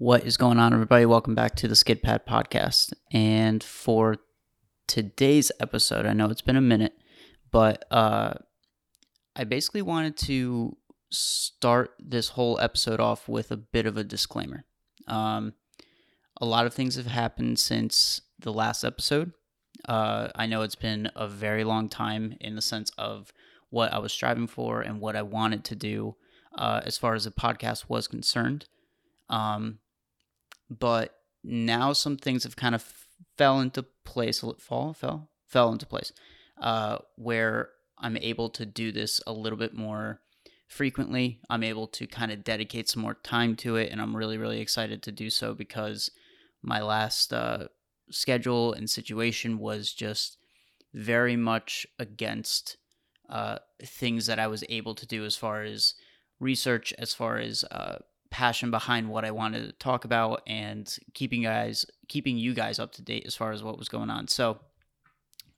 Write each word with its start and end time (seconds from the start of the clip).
What 0.00 0.24
is 0.24 0.38
going 0.38 0.58
on, 0.58 0.72
everybody? 0.72 1.04
Welcome 1.04 1.34
back 1.34 1.54
to 1.56 1.68
the 1.68 1.76
Skid 1.76 2.02
Pad 2.02 2.24
podcast. 2.24 2.94
And 3.12 3.62
for 3.62 4.16
today's 4.86 5.52
episode, 5.60 6.06
I 6.06 6.14
know 6.14 6.30
it's 6.30 6.40
been 6.40 6.56
a 6.56 6.62
minute, 6.62 6.94
but 7.50 7.84
uh, 7.90 8.32
I 9.36 9.44
basically 9.44 9.82
wanted 9.82 10.16
to 10.16 10.78
start 11.10 11.90
this 11.98 12.28
whole 12.28 12.58
episode 12.62 12.98
off 12.98 13.28
with 13.28 13.50
a 13.50 13.58
bit 13.58 13.84
of 13.84 13.98
a 13.98 14.02
disclaimer. 14.02 14.64
Um, 15.06 15.52
a 16.40 16.46
lot 16.46 16.64
of 16.64 16.72
things 16.72 16.94
have 16.94 17.04
happened 17.04 17.58
since 17.58 18.22
the 18.38 18.54
last 18.54 18.84
episode. 18.84 19.32
Uh, 19.86 20.28
I 20.34 20.46
know 20.46 20.62
it's 20.62 20.76
been 20.76 21.10
a 21.14 21.28
very 21.28 21.62
long 21.62 21.90
time 21.90 22.38
in 22.40 22.54
the 22.54 22.62
sense 22.62 22.90
of 22.96 23.34
what 23.68 23.92
I 23.92 23.98
was 23.98 24.14
striving 24.14 24.46
for 24.46 24.80
and 24.80 24.98
what 24.98 25.14
I 25.14 25.20
wanted 25.20 25.62
to 25.64 25.76
do 25.76 26.16
uh, 26.56 26.80
as 26.86 26.96
far 26.96 27.14
as 27.14 27.24
the 27.24 27.30
podcast 27.30 27.90
was 27.90 28.08
concerned. 28.08 28.64
Um, 29.28 29.78
but 30.70 31.14
now 31.42 31.92
some 31.92 32.16
things 32.16 32.44
have 32.44 32.56
kind 32.56 32.74
of 32.74 32.84
fell 33.36 33.60
into 33.60 33.82
place. 34.04 34.44
Fall 34.58 34.94
fell 34.94 35.30
fell 35.46 35.72
into 35.72 35.86
place, 35.86 36.12
uh, 36.60 36.98
where 37.16 37.70
I'm 37.98 38.16
able 38.16 38.48
to 38.50 38.64
do 38.64 38.92
this 38.92 39.20
a 39.26 39.32
little 39.32 39.58
bit 39.58 39.74
more 39.74 40.20
frequently. 40.68 41.40
I'm 41.50 41.64
able 41.64 41.88
to 41.88 42.06
kind 42.06 42.30
of 42.30 42.44
dedicate 42.44 42.88
some 42.88 43.02
more 43.02 43.14
time 43.14 43.56
to 43.56 43.76
it, 43.76 43.90
and 43.90 44.00
I'm 44.00 44.16
really 44.16 44.38
really 44.38 44.60
excited 44.60 45.02
to 45.02 45.12
do 45.12 45.30
so 45.30 45.54
because 45.54 46.10
my 46.62 46.80
last 46.80 47.32
uh, 47.32 47.68
schedule 48.10 48.72
and 48.72 48.88
situation 48.88 49.58
was 49.58 49.92
just 49.92 50.36
very 50.92 51.36
much 51.36 51.86
against 51.98 52.76
uh, 53.28 53.58
things 53.82 54.26
that 54.26 54.38
I 54.38 54.48
was 54.48 54.64
able 54.68 54.94
to 54.96 55.06
do 55.06 55.24
as 55.24 55.36
far 55.36 55.62
as 55.62 55.94
research, 56.40 56.92
as 56.98 57.14
far 57.14 57.38
as 57.38 57.64
uh, 57.70 57.98
passion 58.30 58.70
behind 58.70 59.08
what 59.08 59.24
I 59.24 59.32
wanted 59.32 59.66
to 59.66 59.72
talk 59.72 60.04
about 60.04 60.42
and 60.46 60.96
keeping 61.14 61.42
guys 61.42 61.84
keeping 62.08 62.38
you 62.38 62.54
guys 62.54 62.78
up 62.78 62.92
to 62.92 63.02
date 63.02 63.24
as 63.26 63.34
far 63.34 63.52
as 63.52 63.62
what 63.62 63.78
was 63.78 63.88
going 63.88 64.08
on. 64.08 64.28
So 64.28 64.60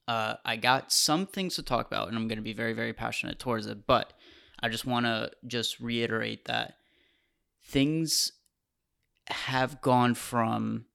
uh, 0.09 0.35
I 0.45 0.57
got 0.57 0.91
some 0.91 1.27
things 1.27 1.55
to 1.57 1.63
talk 1.63 1.87
about 1.87 2.09
and 2.09 2.17
I'm 2.17 2.29
going 2.29 2.39
to 2.39 2.43
be 2.43 2.55
very 2.55 2.73
very 2.73 2.93
passionate 2.93 3.39
towards 3.39 3.67
it, 3.67 3.87
but 3.87 4.15
I 4.61 4.69
just 4.69 4.87
want 4.87 5.07
to 5.07 5.31
just 5.47 5.81
reiterate 5.81 6.47
that 6.47 6.77
things 7.65 8.33
have 9.29 9.81
gone 9.81 10.15
from 10.15 10.87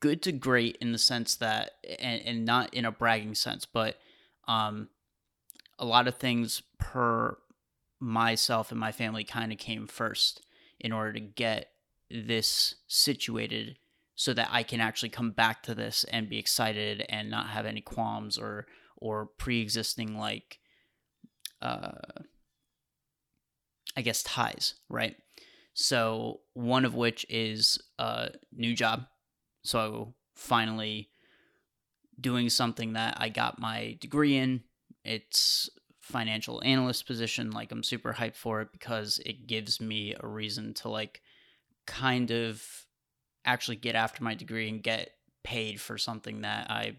good 0.00 0.22
to 0.22 0.32
great 0.32 0.76
in 0.80 0.92
the 0.92 0.98
sense 0.98 1.36
that 1.36 1.72
and, 1.98 2.22
and 2.22 2.44
not 2.44 2.72
in 2.72 2.84
a 2.84 2.92
bragging 2.92 3.34
sense, 3.34 3.66
but 3.66 3.96
um 4.48 4.88
a 5.78 5.84
lot 5.84 6.06
of 6.06 6.16
things 6.16 6.62
per 6.78 7.36
myself 8.02 8.72
and 8.72 8.80
my 8.80 8.90
family 8.90 9.22
kind 9.22 9.52
of 9.52 9.58
came 9.58 9.86
first 9.86 10.44
in 10.80 10.92
order 10.92 11.12
to 11.12 11.20
get 11.20 11.70
this 12.10 12.74
situated 12.88 13.78
so 14.16 14.34
that 14.34 14.48
I 14.50 14.64
can 14.64 14.80
actually 14.80 15.08
come 15.08 15.30
back 15.30 15.62
to 15.62 15.74
this 15.74 16.04
and 16.04 16.28
be 16.28 16.38
excited 16.38 17.06
and 17.08 17.30
not 17.30 17.50
have 17.50 17.64
any 17.64 17.80
qualms 17.80 18.36
or 18.36 18.66
or 18.96 19.26
pre-existing 19.26 20.18
like 20.18 20.58
uh 21.62 21.92
I 23.96 24.02
guess 24.02 24.22
ties, 24.24 24.74
right? 24.88 25.16
So 25.74 26.40
one 26.54 26.84
of 26.84 26.94
which 26.94 27.24
is 27.28 27.78
a 27.98 28.30
new 28.52 28.74
job. 28.74 29.06
So 29.62 30.14
finally 30.34 31.10
doing 32.20 32.48
something 32.48 32.94
that 32.94 33.16
I 33.20 33.28
got 33.28 33.60
my 33.60 33.96
degree 34.00 34.36
in. 34.36 34.62
It's 35.04 35.70
financial 36.12 36.62
analyst 36.64 37.06
position 37.06 37.50
like 37.50 37.72
i'm 37.72 37.82
super 37.82 38.12
hyped 38.12 38.36
for 38.36 38.60
it 38.60 38.68
because 38.72 39.20
it 39.26 39.46
gives 39.46 39.80
me 39.80 40.14
a 40.20 40.26
reason 40.26 40.74
to 40.74 40.88
like 40.88 41.22
kind 41.86 42.30
of 42.30 42.64
actually 43.44 43.76
get 43.76 43.94
after 43.94 44.22
my 44.22 44.34
degree 44.34 44.68
and 44.68 44.82
get 44.82 45.10
paid 45.42 45.80
for 45.80 45.98
something 45.98 46.42
that 46.42 46.70
i 46.70 46.94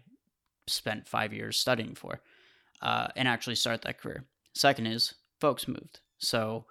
spent 0.66 1.08
five 1.08 1.32
years 1.32 1.58
studying 1.58 1.94
for 1.94 2.20
uh, 2.82 3.08
and 3.16 3.26
actually 3.26 3.54
start 3.54 3.82
that 3.82 4.00
career. 4.00 4.24
Second 4.54 4.86
is 4.86 5.14
folks 5.40 5.66
moved. 5.66 6.00
So 6.18 6.66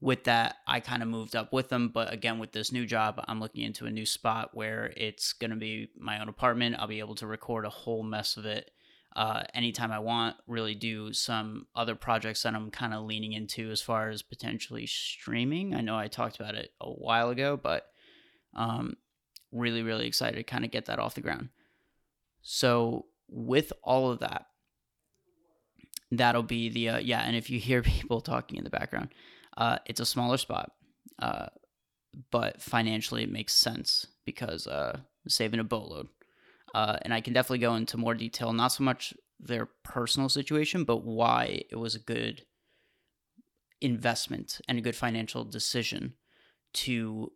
with 0.00 0.22
that 0.24 0.58
i 0.64 0.78
kind 0.78 1.02
of 1.02 1.08
moved 1.08 1.34
up 1.34 1.52
with 1.52 1.70
them 1.70 1.88
but 1.88 2.12
again 2.12 2.38
with 2.38 2.52
this 2.52 2.70
new 2.70 2.86
job 2.86 3.20
i'm 3.26 3.40
looking 3.40 3.64
into 3.64 3.84
a 3.84 3.90
new 3.90 4.06
spot 4.06 4.50
where 4.52 4.92
it's 4.96 5.32
going 5.32 5.50
to 5.50 5.56
be 5.56 5.88
my 5.98 6.20
own 6.20 6.28
apartment. 6.28 6.76
I'll 6.78 6.86
be 6.86 7.00
able 7.00 7.16
to 7.16 7.26
record 7.26 7.64
a 7.64 7.70
whole 7.70 8.04
mess 8.04 8.36
of 8.36 8.46
it 8.46 8.70
uh, 9.18 9.42
anytime 9.52 9.90
I 9.90 9.98
want, 9.98 10.36
really 10.46 10.76
do 10.76 11.12
some 11.12 11.66
other 11.74 11.96
projects 11.96 12.44
that 12.44 12.54
I'm 12.54 12.70
kind 12.70 12.94
of 12.94 13.02
leaning 13.02 13.32
into 13.32 13.68
as 13.72 13.82
far 13.82 14.10
as 14.10 14.22
potentially 14.22 14.86
streaming. 14.86 15.74
I 15.74 15.80
know 15.80 15.98
I 15.98 16.06
talked 16.06 16.38
about 16.38 16.54
it 16.54 16.70
a 16.80 16.88
while 16.88 17.30
ago, 17.30 17.58
but 17.60 17.88
um, 18.54 18.96
really, 19.50 19.82
really 19.82 20.06
excited 20.06 20.36
to 20.36 20.44
kind 20.44 20.64
of 20.64 20.70
get 20.70 20.84
that 20.84 21.00
off 21.00 21.16
the 21.16 21.20
ground. 21.20 21.48
So, 22.42 23.06
with 23.28 23.72
all 23.82 24.12
of 24.12 24.20
that, 24.20 24.46
that'll 26.12 26.44
be 26.44 26.68
the, 26.68 26.88
uh, 26.88 26.98
yeah, 26.98 27.22
and 27.22 27.34
if 27.34 27.50
you 27.50 27.58
hear 27.58 27.82
people 27.82 28.20
talking 28.20 28.56
in 28.56 28.62
the 28.62 28.70
background, 28.70 29.08
uh, 29.56 29.78
it's 29.84 29.98
a 29.98 30.06
smaller 30.06 30.36
spot, 30.36 30.70
uh, 31.18 31.46
but 32.30 32.62
financially 32.62 33.24
it 33.24 33.32
makes 33.32 33.52
sense 33.52 34.06
because 34.24 34.68
uh, 34.68 35.00
saving 35.26 35.58
a 35.58 35.64
boatload. 35.64 36.06
Uh, 36.74 36.96
and 37.02 37.14
I 37.14 37.20
can 37.20 37.32
definitely 37.32 37.58
go 37.58 37.74
into 37.74 37.96
more 37.96 38.14
detail, 38.14 38.52
not 38.52 38.68
so 38.68 38.84
much 38.84 39.14
their 39.40 39.66
personal 39.84 40.28
situation, 40.28 40.84
but 40.84 41.04
why 41.04 41.62
it 41.70 41.76
was 41.76 41.94
a 41.94 42.00
good 42.00 42.42
investment 43.80 44.60
and 44.68 44.78
a 44.78 44.82
good 44.82 44.96
financial 44.96 45.44
decision 45.44 46.14
to 46.74 47.32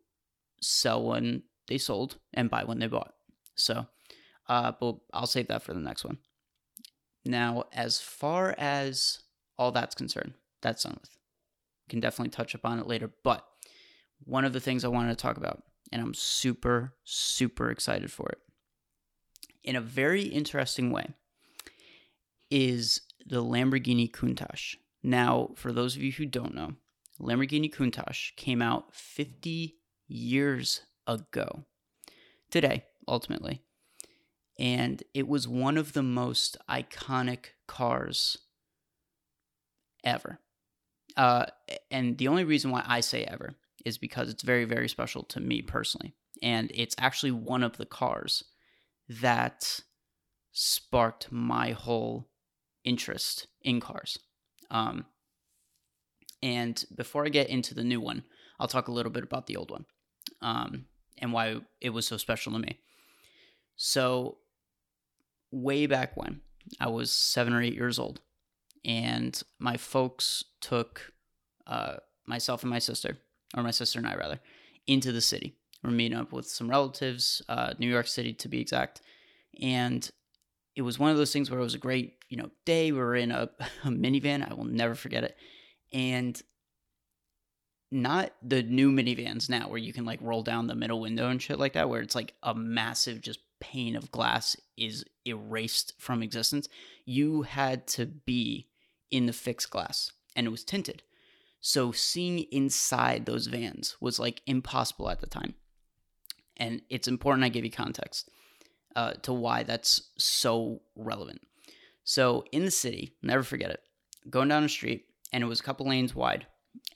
sell 0.61 1.05
when 1.05 1.43
they 1.69 1.79
sold 1.79 2.17
and 2.35 2.51
buy 2.51 2.65
when 2.65 2.79
they 2.79 2.87
bought. 2.87 3.15
So, 3.55 3.87
uh, 4.49 4.73
but 4.81 4.97
I'll 5.13 5.27
save 5.27 5.49
that 5.49 5.63
for 5.63 5.73
the 5.73 5.81
next 5.81 6.05
one. 6.05 6.19
Now, 7.25 7.65
as 7.73 8.01
far 8.01 8.55
as 8.59 9.21
all 9.59 9.71
that's 9.73 9.95
concerned, 9.95 10.35
that's 10.61 10.83
done 10.83 10.99
with. 11.01 11.11
Can 11.89 12.01
definitely 12.01 12.31
touch 12.31 12.55
upon 12.55 12.79
it 12.79 12.87
later, 12.87 13.11
but 13.23 13.47
one 14.25 14.45
of 14.45 14.53
the 14.53 14.61
things 14.61 14.85
I 14.85 14.89
wanted 14.89 15.11
to 15.11 15.23
talk 15.23 15.37
about, 15.37 15.63
and 15.93 16.01
I'm 16.01 16.15
super, 16.15 16.95
super 17.05 17.71
excited 17.71 18.11
for 18.11 18.29
it, 18.31 18.39
in 19.65 19.77
a 19.77 19.81
very 19.81 20.23
interesting 20.23 20.91
way 20.91 21.15
is 22.51 23.01
the 23.27 23.43
Lamborghini 23.43 24.11
Countach. 24.11 24.77
Now, 25.03 25.51
for 25.57 25.73
those 25.73 25.97
of 25.97 26.03
you 26.03 26.13
who 26.13 26.27
don't 26.27 26.55
know, 26.55 26.73
Lamborghini 27.21 27.73
Countach 27.73 28.35
came 28.37 28.61
out 28.61 28.95
50 28.95 29.77
years 30.09 30.83
ago. 31.07 31.65
Today, 32.51 32.85
ultimately. 33.09 33.63
And 34.59 35.03
it 35.15 35.27
was 35.27 35.49
one 35.49 35.79
of 35.79 35.93
the 35.93 36.03
most 36.03 36.57
iconic 36.69 37.47
cars 37.67 38.37
ever. 40.05 40.39
Uh, 41.17 41.47
and 41.91 42.19
the 42.19 42.29
only 42.29 42.45
reason 42.45 42.71
why 42.71 42.85
I 42.87 43.01
say 43.01 43.25
ever 43.25 43.55
is 43.85 43.99
because 43.99 44.29
it's 44.29 44.43
very, 44.43 44.65
very 44.65 44.89
special 44.89 45.23
to 45.25 45.41
me 45.41 45.63
personally. 45.63 46.15
And 46.43 46.71
it's 46.75 46.95
actually 46.99 47.33
one 47.33 47.63
of 47.63 47.77
the 47.77 47.87
cars 47.87 48.45
that 49.09 49.81
sparked 50.53 51.31
my 51.31 51.73
whole 51.73 52.29
interest 52.85 53.47
in 53.63 53.81
cars. 53.81 54.19
Um, 54.71 55.07
and 56.43 56.85
before 56.95 57.25
I 57.25 57.29
get 57.29 57.49
into 57.49 57.75
the 57.75 57.85
new 57.85 58.01
one, 58.01 58.25
I'll 58.59 58.69
talk 58.69 58.89
a 58.89 58.93
little 58.93 59.13
bit 59.13 59.23
about 59.23 59.47
the 59.47 59.57
old 59.57 59.71
one 59.71 59.87
um, 60.41 60.87
and 61.19 61.33
why 61.33 61.57
it 61.81 61.91
was 61.91 62.07
so 62.07 62.17
special 62.17 62.53
to 62.53 62.59
me. 62.59 62.81
So, 63.77 64.39
way 65.51 65.87
back 65.87 66.17
when, 66.17 66.41
I 66.81 66.89
was 66.89 67.11
seven 67.11 67.53
or 67.53 67.63
eight 67.63 67.75
years 67.75 67.99
old, 67.99 68.21
and 68.85 69.41
my 69.59 69.77
folks 69.77 70.45
took 70.61 71.13
uh, 71.67 71.97
myself 72.27 72.63
and 72.63 72.71
my 72.71 72.79
sister, 72.79 73.19
or 73.57 73.63
my 73.63 73.71
sister 73.71 73.99
and 73.99 74.07
I 74.07 74.15
rather, 74.15 74.41
into 74.87 75.13
the 75.13 75.21
city. 75.21 75.57
We're 75.83 75.91
meeting 75.91 76.19
up 76.19 76.33
with 76.33 76.47
some 76.47 76.71
relatives, 76.71 77.43
uh, 77.49 77.75
New 77.79 77.89
York 77.89 78.07
City 78.07 78.33
to 78.35 78.49
be 78.49 78.61
exact. 78.61 79.01
And 79.61 80.09
it 80.77 80.83
was 80.83 80.99
one 80.99 81.11
of 81.11 81.17
those 81.17 81.33
things 81.33 81.51
where 81.51 81.61
it 81.61 81.65
was 81.65 81.75
a 81.75 81.79
great, 81.79 82.15
you 82.29 82.37
know, 82.37 82.51
day. 82.65 82.93
We 82.93 82.99
were 82.99 83.17
in 83.17 83.31
a, 83.31 83.51
a 83.85 83.89
minivan. 83.89 84.49
I 84.49 84.55
will 84.55 84.65
never 84.65 84.95
forget 84.95 85.25
it. 85.25 85.37
And 85.93 86.41
not 87.91 88.33
the 88.43 88.63
new 88.63 88.91
minivans 88.91 89.51
now 89.51 89.69
where 89.69 89.79
you 89.79 89.93
can 89.93 90.07
like 90.07 90.21
roll 90.23 90.43
down 90.43 90.67
the 90.67 90.75
middle 90.75 91.01
window 91.01 91.29
and 91.29 91.43
shit 91.43 91.59
like 91.59 91.75
that, 91.75 91.89
where 91.89 92.01
it's 92.01 92.15
like 92.15 92.35
a 92.43 92.55
massive 92.55 93.21
just 93.21 93.41
pane 93.61 93.97
of 93.97 94.11
glass 94.11 94.57
is 94.77 95.05
erased 95.27 95.93
from 95.99 96.23
existence. 96.23 96.69
You 97.05 97.43
had 97.43 97.87
to 97.89 98.07
be 98.07 98.69
in 99.11 99.27
the 99.27 99.33
fixed 99.33 99.71
glass 99.71 100.13
and 100.35 100.47
it 100.47 100.51
was 100.51 100.65
tinted. 100.65 101.03
So 101.61 101.93
seeing 101.93 102.41
inside 102.51 103.27
those 103.27 103.47
vans 103.47 103.97
was 104.01 104.19
like 104.19 104.43
impossible 104.47 105.11
at 105.11 105.21
the 105.21 105.27
time 105.27 105.55
and 106.63 106.81
it's 106.89 107.09
important 107.09 107.45
I 107.45 107.49
give 107.49 107.65
you 107.65 107.73
context 107.73 108.31
uh, 108.95 109.15
to 109.23 109.33
why 109.33 109.65
that's 109.65 110.11
so 110.17 110.81
relevant. 110.95 111.41
So 112.05 112.45
in 112.53 112.65
the 112.65 112.71
city, 112.71 113.17
never 113.21 113.43
forget 113.43 113.71
it, 113.71 113.81
going 114.31 114.49
down 114.49 114.63
a 114.63 114.69
street, 114.69 115.07
and 115.33 115.43
it 115.43 115.49
was 115.49 115.59
a 115.59 115.65
couple 115.65 115.89
lanes 115.89 116.15
wide, 116.15 116.47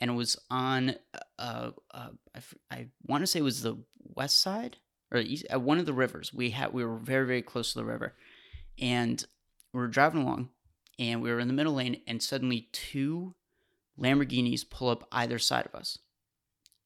and 0.00 0.10
it 0.10 0.14
was 0.14 0.38
on 0.50 0.94
uh, 1.38 1.70
uh 1.92 2.08
I, 2.70 2.86
want 3.06 3.22
to 3.22 3.26
say 3.26 3.40
it 3.40 3.42
was 3.42 3.62
the 3.62 3.76
west 4.14 4.40
side 4.40 4.76
or 5.10 5.18
east, 5.18 5.46
at 5.50 5.62
one 5.62 5.78
of 5.78 5.86
the 5.86 5.92
rivers. 5.92 6.32
We 6.32 6.50
had 6.50 6.72
we 6.72 6.84
were 6.84 6.98
very 6.98 7.26
very 7.26 7.42
close 7.42 7.72
to 7.72 7.80
the 7.80 7.84
river, 7.84 8.14
and 8.80 9.24
we 9.72 9.80
were 9.80 9.88
driving 9.88 10.22
along, 10.22 10.50
and 10.96 11.22
we 11.22 11.30
were 11.30 11.40
in 11.40 11.48
the 11.48 11.54
middle 11.54 11.74
lane, 11.74 12.02
and 12.06 12.22
suddenly 12.22 12.68
two 12.72 13.34
Lamborghinis 13.98 14.68
pull 14.70 14.90
up 14.90 15.08
either 15.10 15.40
side 15.40 15.66
of 15.66 15.74
us, 15.74 15.98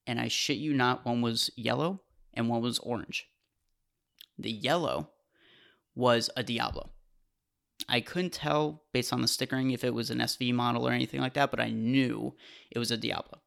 and 0.07 0.19
I 0.19 0.29
shit 0.29 0.57
you 0.57 0.73
not, 0.73 1.05
one 1.05 1.21
was 1.21 1.51
yellow 1.55 2.01
and 2.33 2.49
one 2.49 2.61
was 2.61 2.79
orange. 2.79 3.27
The 4.37 4.51
yellow 4.51 5.09
was 5.95 6.29
a 6.35 6.43
Diablo. 6.43 6.91
I 7.89 8.01
couldn't 8.01 8.33
tell 8.33 8.83
based 8.93 9.11
on 9.11 9.21
the 9.21 9.27
stickering 9.27 9.71
if 9.71 9.83
it 9.83 9.93
was 9.93 10.09
an 10.09 10.19
SV 10.19 10.53
model 10.53 10.87
or 10.87 10.91
anything 10.91 11.19
like 11.19 11.33
that, 11.33 11.51
but 11.51 11.59
I 11.59 11.69
knew 11.69 12.35
it 12.69 12.79
was 12.79 12.91
a 12.91 12.97
Diablo. 12.97 13.41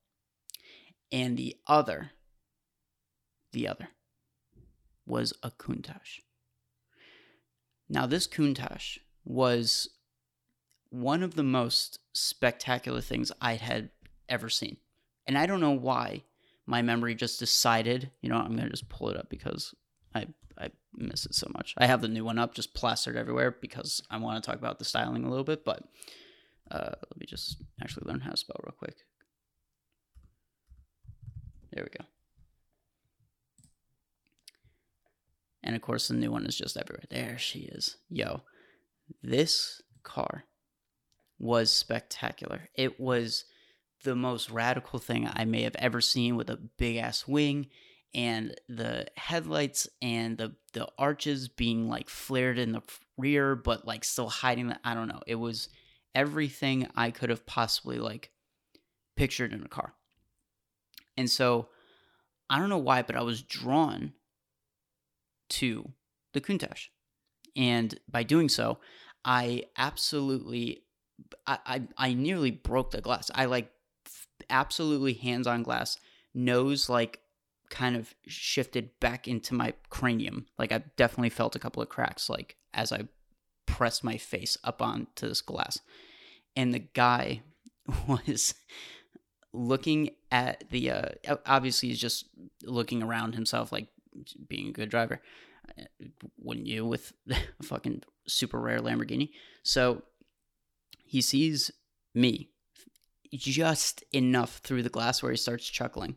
And 1.12 1.36
the 1.36 1.56
other, 1.66 2.10
the 3.52 3.68
other, 3.68 3.88
was 5.06 5.32
a 5.42 5.50
Countach. 5.50 6.20
Now, 7.88 8.06
this 8.06 8.26
Countach 8.26 8.98
was 9.24 9.88
one 10.90 11.22
of 11.22 11.34
the 11.34 11.42
most 11.42 11.98
spectacular 12.12 13.00
things 13.00 13.30
I 13.40 13.54
had 13.54 13.90
ever 14.28 14.48
seen. 14.48 14.78
And 15.26 15.36
I 15.36 15.46
don't 15.46 15.60
know 15.60 15.72
why 15.72 16.24
my 16.66 16.82
memory 16.82 17.14
just 17.14 17.38
decided, 17.38 18.10
you 18.20 18.28
know, 18.28 18.36
I'm 18.36 18.56
to 18.56 18.68
just 18.70 18.88
pull 18.88 19.10
it 19.10 19.16
up 19.16 19.28
because 19.28 19.74
I 20.14 20.26
I 20.58 20.70
miss 20.94 21.26
it 21.26 21.34
so 21.34 21.50
much. 21.54 21.74
I 21.78 21.86
have 21.86 22.00
the 22.00 22.08
new 22.08 22.24
one 22.24 22.38
up, 22.38 22.54
just 22.54 22.74
plastered 22.74 23.16
everywhere 23.16 23.56
because 23.60 24.00
I 24.10 24.18
want 24.18 24.42
to 24.42 24.48
talk 24.48 24.58
about 24.58 24.78
the 24.78 24.84
styling 24.84 25.24
a 25.24 25.28
little 25.28 25.44
bit. 25.44 25.64
But 25.64 25.82
uh, 26.70 26.90
let 26.92 27.18
me 27.18 27.26
just 27.26 27.62
actually 27.82 28.06
learn 28.06 28.20
how 28.20 28.30
to 28.30 28.36
spell 28.36 28.60
real 28.64 28.74
quick. 28.78 28.96
There 31.72 31.84
we 31.84 31.98
go. 31.98 32.04
And 35.64 35.74
of 35.74 35.82
course, 35.82 36.08
the 36.08 36.14
new 36.14 36.30
one 36.30 36.46
is 36.46 36.56
just 36.56 36.76
everywhere. 36.76 37.04
There 37.10 37.36
she 37.38 37.60
is. 37.60 37.96
Yo, 38.08 38.42
this 39.22 39.82
car 40.02 40.44
was 41.38 41.70
spectacular. 41.72 42.68
It 42.76 43.00
was 43.00 43.44
the 44.04 44.14
most 44.14 44.50
radical 44.50 44.98
thing 44.98 45.28
I 45.32 45.44
may 45.44 45.62
have 45.62 45.76
ever 45.76 46.00
seen 46.00 46.36
with 46.36 46.50
a 46.50 46.56
big 46.56 46.96
ass 46.96 47.26
wing 47.26 47.66
and 48.14 48.54
the 48.68 49.06
headlights 49.16 49.88
and 50.00 50.38
the 50.38 50.54
the 50.72 50.86
arches 50.98 51.48
being 51.48 51.88
like 51.88 52.08
flared 52.08 52.58
in 52.58 52.72
the 52.72 52.82
rear 53.18 53.56
but 53.56 53.86
like 53.86 54.04
still 54.04 54.28
hiding 54.28 54.68
the 54.68 54.78
I 54.84 54.94
don't 54.94 55.08
know. 55.08 55.22
It 55.26 55.34
was 55.34 55.68
everything 56.14 56.86
I 56.94 57.10
could 57.10 57.30
have 57.30 57.44
possibly 57.44 57.98
like 57.98 58.30
pictured 59.16 59.52
in 59.52 59.64
a 59.64 59.68
car. 59.68 59.94
And 61.16 61.28
so 61.28 61.68
I 62.48 62.58
don't 62.58 62.68
know 62.68 62.78
why 62.78 63.02
but 63.02 63.16
I 63.16 63.22
was 63.22 63.42
drawn 63.42 64.12
to 65.50 65.90
the 66.34 66.40
Countach. 66.40 66.88
And 67.56 67.98
by 68.08 68.22
doing 68.22 68.48
so, 68.48 68.78
I 69.24 69.64
absolutely 69.76 70.84
I, 71.46 71.58
I, 71.66 71.82
I 71.96 72.14
nearly 72.14 72.50
broke 72.50 72.90
the 72.90 73.00
glass. 73.00 73.30
I 73.34 73.46
like 73.46 73.70
absolutely 74.54 75.14
hands 75.14 75.48
on 75.48 75.64
glass, 75.64 75.98
nose 76.32 76.88
like 76.88 77.18
kind 77.70 77.96
of 77.96 78.14
shifted 78.26 78.88
back 79.00 79.26
into 79.26 79.52
my 79.52 79.74
cranium. 79.90 80.46
Like 80.58 80.70
I 80.70 80.84
definitely 80.96 81.30
felt 81.30 81.56
a 81.56 81.58
couple 81.58 81.82
of 81.82 81.88
cracks 81.88 82.30
like 82.30 82.56
as 82.72 82.92
I 82.92 83.08
pressed 83.66 84.04
my 84.04 84.16
face 84.16 84.56
up 84.62 84.80
onto 84.80 85.28
this 85.28 85.40
glass. 85.40 85.80
And 86.54 86.72
the 86.72 86.78
guy 86.78 87.42
was 88.08 88.54
looking 89.52 90.10
at 90.32 90.64
the 90.70 90.90
uh 90.90 91.36
obviously 91.46 91.88
he's 91.88 92.00
just 92.00 92.26
looking 92.64 93.02
around 93.02 93.34
himself 93.34 93.70
like 93.72 93.88
being 94.48 94.68
a 94.68 94.72
good 94.72 94.88
driver. 94.88 95.20
Wouldn't 96.38 96.66
you 96.68 96.86
with 96.86 97.12
a 97.30 97.62
fucking 97.62 98.02
super 98.28 98.60
rare 98.60 98.78
Lamborghini? 98.78 99.30
So 99.64 100.02
he 101.04 101.20
sees 101.20 101.72
me 102.14 102.50
just 103.36 104.04
enough 104.12 104.58
through 104.58 104.82
the 104.82 104.88
glass 104.88 105.22
where 105.22 105.32
he 105.32 105.36
starts 105.36 105.68
chuckling. 105.68 106.16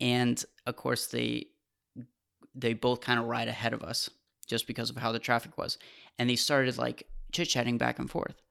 And 0.00 0.42
of 0.66 0.76
course 0.76 1.06
they 1.06 1.46
they 2.54 2.72
both 2.72 3.00
kind 3.00 3.20
of 3.20 3.26
ride 3.26 3.48
ahead 3.48 3.72
of 3.72 3.82
us 3.82 4.10
just 4.46 4.66
because 4.66 4.90
of 4.90 4.96
how 4.96 5.12
the 5.12 5.18
traffic 5.18 5.56
was. 5.56 5.78
And 6.18 6.28
they 6.28 6.36
started 6.36 6.78
like 6.78 7.06
chit-chatting 7.32 7.78
back 7.78 7.98
and 7.98 8.10
forth. 8.10 8.42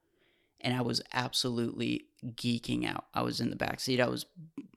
And 0.60 0.74
i 0.74 0.80
was 0.80 1.00
absolutely 1.12 2.06
geeking 2.24 2.88
out. 2.88 3.06
I 3.14 3.22
was 3.22 3.40
in 3.40 3.50
the 3.50 3.56
back 3.56 3.80
seat 3.80 4.00
i 4.00 4.08
was 4.08 4.26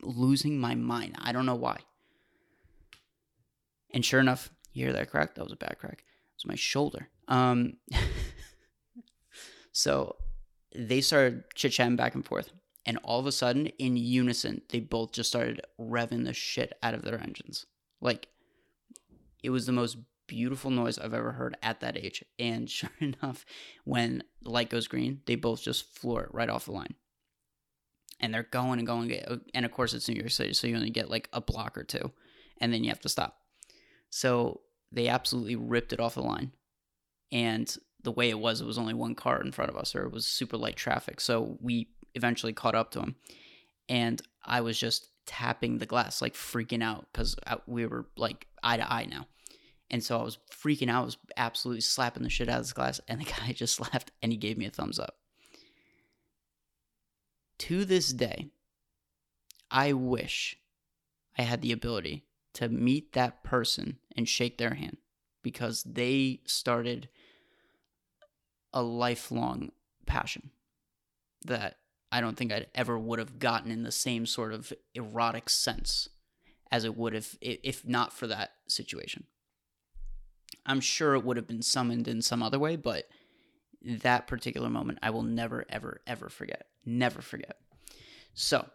losing 0.01 0.59
my 0.59 0.75
mind. 0.75 1.15
I 1.19 1.31
don't 1.31 1.45
know 1.45 1.55
why. 1.55 1.79
And 3.93 4.03
sure 4.03 4.19
enough 4.19 4.49
you 4.73 4.85
hear 4.85 4.93
that 4.93 5.11
crack? 5.11 5.35
That 5.35 5.43
was 5.43 5.53
a 5.53 5.57
bad 5.57 5.77
crack. 5.79 6.03
It 6.03 6.37
was 6.37 6.45
my 6.45 6.55
shoulder. 6.55 7.07
Um 7.27 7.77
so 9.71 10.17
they 10.75 11.01
started 11.01 11.43
chit-chatting 11.55 11.95
back 11.95 12.15
and 12.15 12.25
forth 12.25 12.51
and 12.85 12.97
all 13.03 13.19
of 13.19 13.25
a 13.25 13.31
sudden 13.31 13.67
in 13.67 13.95
unison 13.95 14.61
they 14.69 14.79
both 14.79 15.11
just 15.11 15.29
started 15.29 15.61
revving 15.79 16.25
the 16.25 16.33
shit 16.33 16.73
out 16.81 16.93
of 16.93 17.03
their 17.03 17.21
engines. 17.21 17.65
Like 17.99 18.27
it 19.43 19.49
was 19.49 19.65
the 19.65 19.71
most 19.71 19.97
beautiful 20.27 20.71
noise 20.71 20.97
i've 20.97 21.13
ever 21.13 21.33
heard 21.33 21.57
at 21.61 21.81
that 21.81 21.97
age. 21.97 22.23
And 22.39 22.69
sure 22.69 22.91
enough 22.99 23.45
when 23.83 24.23
the 24.41 24.49
light 24.49 24.69
goes 24.69 24.87
green 24.87 25.21
they 25.25 25.35
both 25.35 25.61
just 25.61 25.85
floor 25.95 26.23
it 26.23 26.33
right 26.33 26.49
off 26.49 26.65
the 26.65 26.71
line. 26.71 26.95
And 28.19 28.33
they're 28.33 28.43
going 28.43 28.79
and 28.79 28.87
going 28.87 29.11
uh, 29.27 29.37
and 29.53 29.65
of 29.65 29.71
course 29.71 29.93
it's 29.93 30.07
new 30.07 30.15
york 30.15 30.31
city 30.31 30.53
so 30.53 30.67
you 30.67 30.75
only 30.75 30.89
get 30.89 31.09
like 31.09 31.29
a 31.33 31.41
block 31.41 31.77
or 31.77 31.83
two 31.83 32.11
and 32.59 32.73
then 32.73 32.83
you 32.83 32.89
have 32.89 33.01
to 33.01 33.09
stop. 33.09 33.37
So 34.09 34.61
they 34.91 35.07
absolutely 35.07 35.55
ripped 35.55 35.93
it 35.93 35.99
off 35.99 36.15
the 36.15 36.21
line 36.21 36.51
and 37.31 37.75
the 38.03 38.11
way 38.11 38.29
it 38.29 38.39
was 38.39 38.61
it 38.61 38.67
was 38.67 38.77
only 38.77 38.93
one 38.93 39.15
car 39.15 39.41
in 39.41 39.51
front 39.51 39.69
of 39.69 39.77
us 39.77 39.95
or 39.95 40.03
it 40.03 40.11
was 40.11 40.25
super 40.25 40.57
light 40.57 40.75
traffic. 40.75 41.21
So 41.21 41.57
we 41.61 41.89
eventually 42.15 42.53
caught 42.53 42.75
up 42.75 42.91
to 42.91 42.99
him. 42.99 43.15
And 43.89 44.21
I 44.43 44.61
was 44.61 44.77
just 44.77 45.09
tapping 45.25 45.77
the 45.77 45.85
glass, 45.85 46.21
like 46.21 46.33
freaking 46.33 46.83
out 46.83 47.07
because 47.11 47.35
uh, 47.45 47.57
we 47.67 47.85
were 47.85 48.07
like 48.17 48.47
eye 48.63 48.77
to 48.77 48.91
eye 48.91 49.07
now. 49.09 49.27
And 49.89 50.03
so 50.03 50.17
I 50.17 50.23
was 50.23 50.37
freaking 50.49 50.89
out. 50.89 51.01
I 51.01 51.05
was 51.05 51.17
absolutely 51.35 51.81
slapping 51.81 52.23
the 52.23 52.29
shit 52.29 52.49
out 52.49 52.59
of 52.59 52.63
this 52.63 52.73
glass. 52.73 53.01
And 53.07 53.19
the 53.19 53.25
guy 53.39 53.51
just 53.51 53.79
laughed 53.79 54.11
and 54.21 54.31
he 54.31 54.37
gave 54.37 54.57
me 54.57 54.65
a 54.65 54.69
thumbs 54.69 54.99
up. 54.99 55.17
To 57.59 57.85
this 57.85 58.11
day, 58.11 58.49
I 59.69 59.93
wish 59.93 60.57
I 61.37 61.43
had 61.43 61.61
the 61.61 61.71
ability 61.71 62.25
to 62.53 62.67
meet 62.69 63.13
that 63.13 63.43
person 63.43 63.99
and 64.15 64.27
shake 64.27 64.57
their 64.57 64.73
hand 64.73 64.97
because 65.43 65.83
they 65.83 66.41
started 66.45 67.09
a 68.73 68.81
lifelong 68.81 69.71
passion 70.05 70.51
that 71.45 71.77
I 72.11 72.21
don't 72.21 72.37
think 72.37 72.51
I'd 72.51 72.67
ever 72.75 72.99
would 72.99 73.19
have 73.19 73.39
gotten 73.39 73.71
in 73.71 73.83
the 73.83 73.91
same 73.91 74.25
sort 74.25 74.53
of 74.53 74.73
erotic 74.93 75.49
sense 75.49 76.09
as 76.71 76.83
it 76.83 76.97
would 76.97 77.13
have 77.13 77.37
if 77.41 77.85
not 77.87 78.13
for 78.13 78.27
that 78.27 78.51
situation. 78.67 79.25
I'm 80.65 80.81
sure 80.81 81.15
it 81.15 81.23
would 81.23 81.37
have 81.37 81.47
been 81.47 81.61
summoned 81.61 82.07
in 82.07 82.21
some 82.21 82.43
other 82.43 82.59
way, 82.59 82.75
but 82.75 83.07
that 83.81 84.27
particular 84.27 84.69
moment 84.69 84.99
I 85.01 85.09
will 85.09 85.23
never, 85.23 85.65
ever, 85.69 86.01
ever 86.05 86.29
forget. 86.29 86.67
Never 86.85 87.21
forget. 87.21 87.57
So 88.33 88.67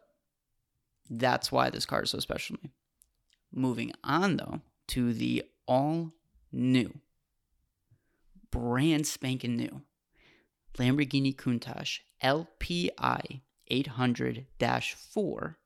that's 1.08 1.52
why 1.52 1.70
this 1.70 1.86
car 1.86 2.02
is 2.02 2.10
so 2.10 2.18
special 2.18 2.56
to 2.56 2.64
me. 2.64 2.70
Moving 3.52 3.92
on 4.02 4.36
though 4.36 4.60
to 4.88 5.12
the 5.12 5.44
all 5.66 6.12
new, 6.52 6.92
brand 8.50 9.06
spanking 9.06 9.56
new 9.56 9.82
Lamborghini 10.78 11.34
Countach 11.34 12.00
LPI 12.22 13.40
800 13.68 14.46
4 14.96 15.58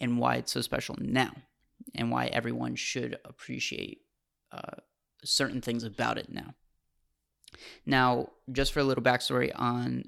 and 0.00 0.18
why 0.18 0.36
it's 0.36 0.52
so 0.52 0.60
special 0.60 0.96
now 1.00 1.32
and 1.94 2.10
why 2.10 2.26
everyone 2.26 2.76
should 2.76 3.18
appreciate 3.24 4.02
uh, 4.52 4.76
certain 5.24 5.60
things 5.60 5.82
about 5.82 6.18
it 6.18 6.30
now. 6.30 6.54
Now, 7.86 8.30
just 8.52 8.72
for 8.72 8.80
a 8.80 8.84
little 8.84 9.02
backstory 9.02 9.50
on 9.54 10.04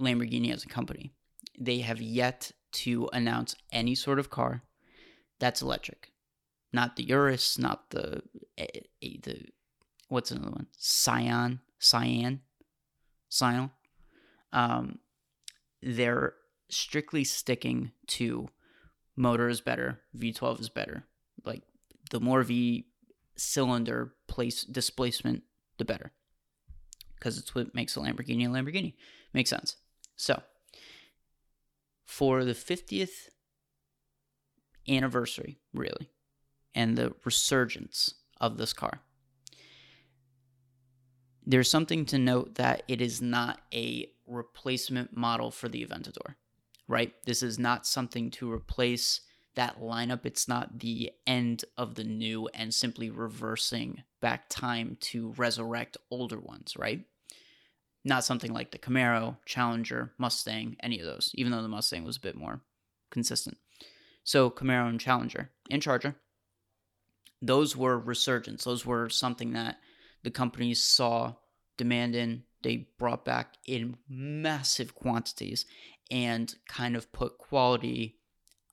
Lamborghini 0.00 0.52
as 0.52 0.64
a 0.64 0.68
company, 0.68 1.12
they 1.58 1.78
have 1.78 2.00
yet 2.00 2.50
to 2.72 3.08
announce 3.12 3.54
any 3.72 3.94
sort 3.94 4.18
of 4.18 4.30
car 4.30 4.62
that's 5.40 5.62
electric. 5.62 6.12
Not 6.72 6.94
the 6.94 7.02
Urus, 7.04 7.58
not 7.58 7.90
the 7.90 8.22
eh, 8.56 8.66
eh, 9.02 9.16
the 9.22 9.46
what's 10.08 10.30
another 10.30 10.52
one? 10.52 10.68
Scion, 10.76 11.60
Cyan, 11.80 12.42
Scion. 13.28 13.70
Um, 14.52 14.98
they're 15.82 16.34
strictly 16.68 17.24
sticking 17.24 17.92
to 18.06 18.48
motor 19.16 19.48
is 19.48 19.60
better, 19.60 20.00
V12 20.16 20.60
is 20.60 20.68
better. 20.68 21.04
Like 21.44 21.62
the 22.10 22.20
more 22.20 22.42
V 22.42 22.86
cylinder 23.36 24.14
place 24.28 24.64
displacement, 24.64 25.42
the 25.78 25.84
better. 25.84 26.12
Because 27.14 27.38
it's 27.38 27.54
what 27.54 27.74
makes 27.74 27.96
a 27.96 28.00
Lamborghini 28.00 28.46
a 28.46 28.48
Lamborghini. 28.48 28.94
Makes 29.32 29.50
sense. 29.50 29.76
So, 30.16 30.42
for 32.04 32.44
the 32.44 32.54
50th 32.54 33.28
anniversary, 34.88 35.58
really, 35.72 36.10
and 36.74 36.96
the 36.96 37.14
resurgence 37.24 38.14
of 38.40 38.56
this 38.56 38.72
car, 38.72 39.00
there's 41.44 41.70
something 41.70 42.04
to 42.06 42.18
note 42.18 42.56
that 42.56 42.82
it 42.88 43.00
is 43.00 43.20
not 43.22 43.60
a 43.72 44.10
replacement 44.30 45.16
model 45.16 45.50
for 45.50 45.68
the 45.68 45.84
Aventador, 45.84 46.36
right? 46.88 47.12
This 47.24 47.42
is 47.42 47.58
not 47.58 47.86
something 47.86 48.30
to 48.32 48.50
replace 48.50 49.20
that 49.54 49.80
lineup. 49.80 50.24
It's 50.24 50.48
not 50.48 50.78
the 50.78 51.12
end 51.26 51.64
of 51.76 51.94
the 51.94 52.04
new 52.04 52.48
and 52.54 52.72
simply 52.72 53.10
reversing 53.10 54.02
back 54.20 54.48
time 54.48 54.96
to 55.00 55.34
resurrect 55.36 55.96
older 56.10 56.38
ones, 56.38 56.76
right? 56.76 57.04
Not 58.04 58.24
something 58.24 58.52
like 58.52 58.70
the 58.70 58.78
Camaro, 58.78 59.36
Challenger, 59.44 60.12
Mustang, 60.16 60.76
any 60.80 61.00
of 61.00 61.06
those, 61.06 61.32
even 61.34 61.52
though 61.52 61.62
the 61.62 61.68
Mustang 61.68 62.04
was 62.04 62.16
a 62.16 62.20
bit 62.20 62.36
more 62.36 62.62
consistent. 63.10 63.58
So, 64.24 64.50
Camaro 64.50 64.88
and 64.88 65.00
Challenger 65.00 65.50
and 65.70 65.82
Charger, 65.82 66.16
those 67.42 67.76
were 67.76 67.98
resurgence. 67.98 68.64
Those 68.64 68.86
were 68.86 69.08
something 69.08 69.52
that 69.52 69.78
the 70.22 70.30
companies 70.30 70.82
saw 70.82 71.34
demand 71.76 72.14
in. 72.14 72.44
They 72.62 72.88
brought 72.98 73.24
back 73.24 73.54
in 73.66 73.96
massive 74.08 74.94
quantities 74.94 75.66
and 76.10 76.54
kind 76.68 76.96
of 76.96 77.12
put 77.12 77.38
quality 77.38 78.16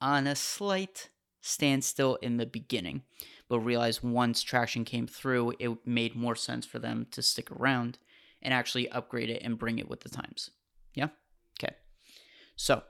on 0.01 0.27
a 0.27 0.35
slight 0.35 1.09
standstill 1.41 2.15
in 2.15 2.37
the 2.37 2.45
beginning, 2.45 3.03
but 3.47 3.59
realized 3.59 4.03
once 4.03 4.43
traction 4.43 4.83
came 4.83 5.07
through, 5.07 5.53
it 5.59 5.71
made 5.85 6.15
more 6.15 6.35
sense 6.35 6.65
for 6.65 6.79
them 6.79 7.07
to 7.11 7.21
stick 7.21 7.51
around 7.51 7.97
and 8.41 8.53
actually 8.53 8.89
upgrade 8.89 9.29
it 9.29 9.41
and 9.43 9.57
bring 9.57 9.79
it 9.79 9.89
with 9.89 10.01
the 10.01 10.09
times. 10.09 10.51
Yeah? 10.93 11.07
Okay. 11.59 11.75
So, 12.55 12.83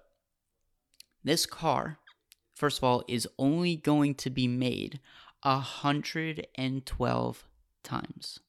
this 1.24 1.46
car, 1.46 2.00
first 2.56 2.80
of 2.80 2.84
all, 2.84 3.04
is 3.08 3.28
only 3.38 3.76
going 3.76 4.16
to 4.16 4.30
be 4.30 4.48
made 4.48 5.00
112 5.44 7.48
times. 7.84 8.40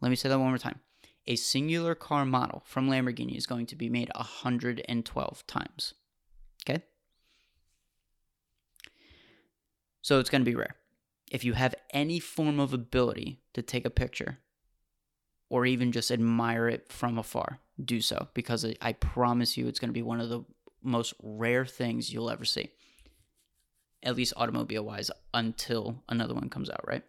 Let 0.00 0.08
me 0.08 0.16
say 0.16 0.28
that 0.28 0.38
one 0.38 0.48
more 0.48 0.58
time. 0.58 0.80
A 1.26 1.36
singular 1.36 1.94
car 1.94 2.24
model 2.24 2.62
from 2.66 2.88
Lamborghini 2.88 3.36
is 3.36 3.46
going 3.46 3.66
to 3.66 3.76
be 3.76 3.88
made 3.88 4.10
112 4.14 5.46
times. 5.46 5.94
Okay? 6.68 6.82
So 10.02 10.18
it's 10.18 10.30
going 10.30 10.42
to 10.42 10.50
be 10.50 10.54
rare. 10.54 10.76
If 11.30 11.44
you 11.44 11.54
have 11.54 11.74
any 11.90 12.20
form 12.20 12.60
of 12.60 12.74
ability 12.74 13.40
to 13.54 13.62
take 13.62 13.86
a 13.86 13.90
picture 13.90 14.38
or 15.48 15.64
even 15.64 15.92
just 15.92 16.10
admire 16.10 16.68
it 16.68 16.92
from 16.92 17.18
afar, 17.18 17.58
do 17.82 18.00
so 18.00 18.28
because 18.34 18.66
I 18.80 18.92
promise 18.92 19.56
you 19.56 19.66
it's 19.66 19.80
going 19.80 19.88
to 19.88 19.94
be 19.94 20.02
one 20.02 20.20
of 20.20 20.28
the 20.28 20.44
most 20.82 21.14
rare 21.22 21.64
things 21.64 22.12
you'll 22.12 22.30
ever 22.30 22.44
see. 22.44 22.70
At 24.02 24.16
least 24.16 24.34
automobile 24.36 24.84
wise, 24.84 25.10
until 25.32 26.02
another 26.10 26.34
one 26.34 26.50
comes 26.50 26.68
out, 26.68 26.86
right? 26.86 27.02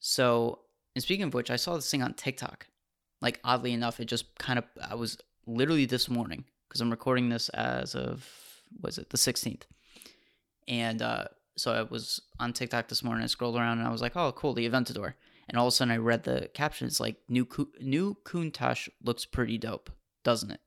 So, 0.00 0.58
and 0.94 1.02
speaking 1.02 1.26
of 1.26 1.34
which, 1.34 1.50
I 1.50 1.56
saw 1.56 1.76
this 1.76 1.90
thing 1.90 2.02
on 2.02 2.14
TikTok. 2.14 2.66
Like, 3.20 3.40
oddly 3.44 3.72
enough, 3.72 4.00
it 4.00 4.06
just 4.06 4.38
kind 4.38 4.58
of, 4.58 4.64
I 4.82 4.94
was 4.94 5.18
literally 5.46 5.84
this 5.84 6.08
morning, 6.08 6.44
because 6.68 6.80
I'm 6.80 6.90
recording 6.90 7.28
this 7.28 7.48
as 7.50 7.94
of, 7.94 8.28
was 8.80 8.98
it 8.98 9.10
the 9.10 9.18
16th? 9.18 9.62
And 10.68 11.02
uh, 11.02 11.24
so 11.56 11.72
I 11.72 11.82
was 11.82 12.20
on 12.38 12.52
TikTok 12.52 12.88
this 12.88 13.02
morning. 13.02 13.24
I 13.24 13.26
scrolled 13.26 13.56
around 13.56 13.78
and 13.78 13.86
I 13.86 13.92
was 13.92 14.02
like, 14.02 14.16
oh, 14.16 14.32
cool, 14.32 14.54
the 14.54 14.68
Aventador. 14.68 15.14
And 15.48 15.58
all 15.58 15.66
of 15.66 15.72
a 15.72 15.76
sudden 15.76 15.92
I 15.92 15.96
read 15.98 16.22
the 16.22 16.48
caption. 16.54 16.86
It's 16.86 17.00
like, 17.00 17.16
new, 17.28 17.46
new 17.80 18.16
Countach 18.24 18.88
looks 19.02 19.26
pretty 19.26 19.58
dope, 19.58 19.90
doesn't 20.22 20.50
it? 20.50 20.60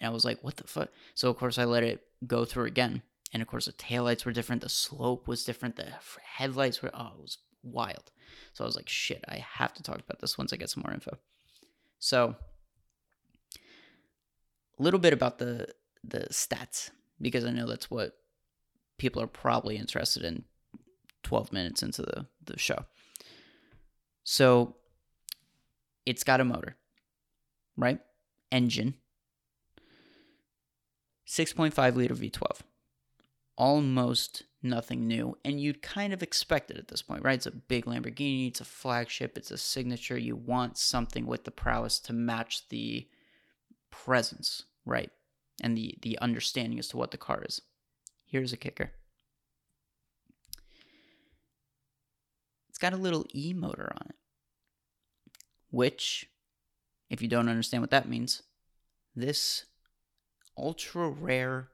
And 0.00 0.08
I 0.08 0.12
was 0.12 0.24
like, 0.24 0.42
what 0.44 0.56
the 0.56 0.64
fuck? 0.64 0.90
So, 1.14 1.30
of 1.30 1.36
course, 1.36 1.58
I 1.58 1.64
let 1.64 1.82
it 1.82 2.04
go 2.26 2.44
through 2.44 2.64
again. 2.64 3.02
And 3.32 3.42
of 3.42 3.48
course, 3.48 3.66
the 3.66 3.72
taillights 3.72 4.24
were 4.24 4.32
different. 4.32 4.62
The 4.62 4.68
slope 4.68 5.26
was 5.26 5.44
different. 5.44 5.76
The 5.76 5.92
headlights 6.22 6.82
were, 6.82 6.90
oh, 6.94 7.12
it 7.18 7.22
was 7.22 7.38
wild. 7.66 8.10
So 8.52 8.64
I 8.64 8.66
was 8.66 8.76
like, 8.76 8.88
shit, 8.88 9.24
I 9.28 9.44
have 9.58 9.74
to 9.74 9.82
talk 9.82 10.00
about 10.00 10.20
this 10.20 10.38
once 10.38 10.52
I 10.52 10.56
get 10.56 10.70
some 10.70 10.82
more 10.84 10.94
info. 10.94 11.18
So, 11.98 12.36
a 14.78 14.82
little 14.82 15.00
bit 15.00 15.12
about 15.12 15.38
the 15.38 15.68
the 16.04 16.28
stats 16.30 16.90
because 17.20 17.44
I 17.44 17.50
know 17.50 17.66
that's 17.66 17.90
what 17.90 18.12
people 18.98 19.22
are 19.22 19.26
probably 19.26 19.76
interested 19.76 20.22
in 20.22 20.44
12 21.22 21.52
minutes 21.52 21.82
into 21.82 22.02
the, 22.02 22.26
the 22.44 22.58
show. 22.58 22.84
So 24.24 24.76
it's 26.04 26.24
got 26.24 26.40
a 26.40 26.44
motor, 26.44 26.76
right? 27.76 28.00
Engine, 28.52 28.94
6.5 31.26 31.96
liter 31.96 32.14
V12. 32.14 32.60
Almost 33.56 34.44
nothing 34.62 35.06
new. 35.06 35.38
And 35.44 35.60
you'd 35.60 35.82
kind 35.82 36.12
of 36.12 36.22
expect 36.22 36.70
it 36.70 36.76
at 36.76 36.88
this 36.88 37.02
point, 37.02 37.24
right? 37.24 37.36
It's 37.36 37.46
a 37.46 37.50
big 37.50 37.86
Lamborghini, 37.86 38.48
it's 38.48 38.60
a 38.60 38.64
flagship, 38.64 39.36
it's 39.38 39.50
a 39.50 39.58
signature. 39.58 40.18
You 40.18 40.36
want 40.36 40.76
something 40.76 41.26
with 41.26 41.44
the 41.44 41.50
prowess 41.50 41.98
to 42.00 42.12
match 42.12 42.68
the 42.68 43.08
presence, 43.90 44.64
right? 44.84 45.10
And 45.62 45.76
the, 45.76 45.96
the 46.02 46.18
understanding 46.18 46.78
as 46.78 46.88
to 46.88 46.96
what 46.96 47.12
the 47.12 47.16
car 47.16 47.42
is. 47.46 47.62
Here's 48.26 48.52
a 48.52 48.58
kicker. 48.58 48.92
It's 52.68 52.78
got 52.78 52.92
a 52.92 52.98
little 52.98 53.24
e 53.34 53.54
motor 53.54 53.90
on 53.90 54.08
it, 54.10 54.16
which, 55.70 56.26
if 57.08 57.22
you 57.22 57.28
don't 57.28 57.48
understand 57.48 57.82
what 57.82 57.90
that 57.90 58.06
means, 58.06 58.42
this 59.14 59.64
ultra 60.58 61.08
rare, 61.08 61.68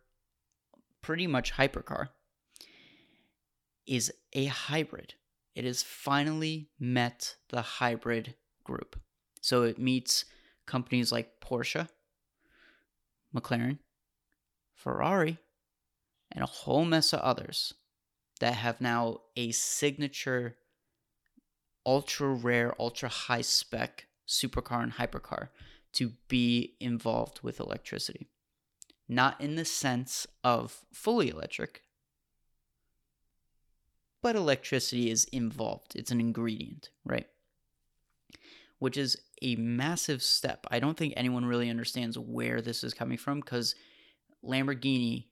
pretty 1.02 1.26
much 1.26 1.54
hypercar 1.54 2.08
is 3.86 4.12
a 4.32 4.46
hybrid. 4.46 5.14
It 5.54 5.64
has 5.64 5.82
finally 5.82 6.70
met 6.78 7.36
the 7.50 7.62
hybrid 7.62 8.34
group. 8.64 8.98
So 9.40 9.64
it 9.64 9.78
meets 9.78 10.24
companies 10.66 11.12
like 11.12 11.40
Porsche, 11.40 11.88
McLaren, 13.34 13.78
Ferrari, 14.74 15.38
and 16.30 16.42
a 16.42 16.46
whole 16.46 16.84
mess 16.84 17.12
of 17.12 17.20
others 17.20 17.74
that 18.40 18.54
have 18.54 18.80
now 18.80 19.18
a 19.36 19.52
signature 19.52 20.56
ultra 21.84 22.28
rare, 22.28 22.74
ultra 22.80 23.08
high 23.08 23.42
spec 23.42 24.06
supercar 24.26 24.82
and 24.82 24.94
hypercar 24.94 25.48
to 25.92 26.12
be 26.28 26.76
involved 26.80 27.40
with 27.42 27.60
electricity. 27.60 28.28
Not 29.12 29.38
in 29.42 29.56
the 29.56 29.66
sense 29.66 30.26
of 30.42 30.86
fully 30.90 31.28
electric, 31.28 31.82
but 34.22 34.36
electricity 34.36 35.10
is 35.10 35.24
involved. 35.24 35.94
It's 35.94 36.10
an 36.10 36.18
ingredient, 36.18 36.88
right? 37.04 37.26
Which 38.78 38.96
is 38.96 39.18
a 39.42 39.56
massive 39.56 40.22
step. 40.22 40.66
I 40.70 40.78
don't 40.78 40.96
think 40.96 41.12
anyone 41.14 41.44
really 41.44 41.68
understands 41.68 42.18
where 42.18 42.62
this 42.62 42.82
is 42.82 42.94
coming 42.94 43.18
from 43.18 43.40
because 43.40 43.74
Lamborghini 44.42 45.26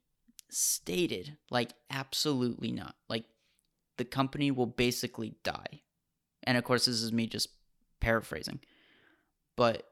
stated 0.51 1.39
like 1.51 1.73
absolutely 1.91 2.73
not. 2.73 2.97
Like 3.09 3.25
the 3.97 4.05
company 4.05 4.51
will 4.51 4.67
basically 4.67 5.37
die. 5.43 5.81
And 6.43 6.59
of 6.59 6.65
course 6.65 6.85
this 6.85 7.01
is 7.01 7.15
me 7.15 7.27
just 7.27 7.49
paraphrasing. 7.99 8.61
But 9.57 9.90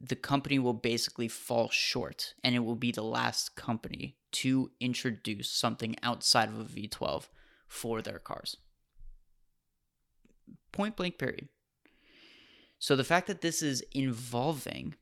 the 0.00 0.16
company 0.16 0.58
will 0.58 0.74
basically 0.74 1.28
fall 1.28 1.68
short 1.70 2.34
and 2.42 2.54
it 2.54 2.60
will 2.60 2.76
be 2.76 2.92
the 2.92 3.02
last 3.02 3.56
company 3.56 4.16
to 4.32 4.70
introduce 4.80 5.50
something 5.50 5.96
outside 6.02 6.48
of 6.48 6.60
a 6.60 6.64
V12 6.64 7.28
for 7.68 8.02
their 8.02 8.18
cars. 8.18 8.56
Point 10.72 10.96
blank 10.96 11.18
period. 11.18 11.48
So 12.78 12.96
the 12.96 13.04
fact 13.04 13.28
that 13.28 13.40
this 13.40 13.62
is 13.62 13.82
involving 13.92 14.94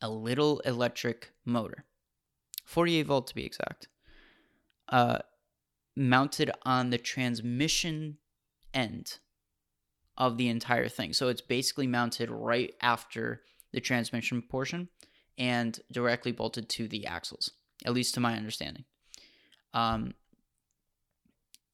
a 0.00 0.08
little 0.08 0.60
electric 0.60 1.32
motor 1.44 1.84
48 2.64 3.02
volt 3.02 3.26
to 3.28 3.34
be 3.34 3.44
exact, 3.44 3.88
uh, 4.88 5.18
mounted 5.96 6.50
on 6.62 6.90
the 6.90 6.98
transmission 6.98 8.18
end 8.72 9.18
of 10.16 10.36
the 10.36 10.48
entire 10.48 10.88
thing. 10.88 11.12
So 11.12 11.28
it's 11.28 11.40
basically 11.40 11.86
mounted 11.86 12.30
right 12.30 12.74
after 12.80 13.42
the 13.74 13.80
transmission 13.80 14.42
portion 14.42 14.88
and 15.36 15.80
directly 15.90 16.32
bolted 16.32 16.68
to 16.70 16.88
the 16.88 17.06
axles, 17.06 17.50
at 17.84 17.92
least 17.92 18.14
to 18.14 18.20
my 18.20 18.36
understanding. 18.36 18.84
Um, 19.72 20.14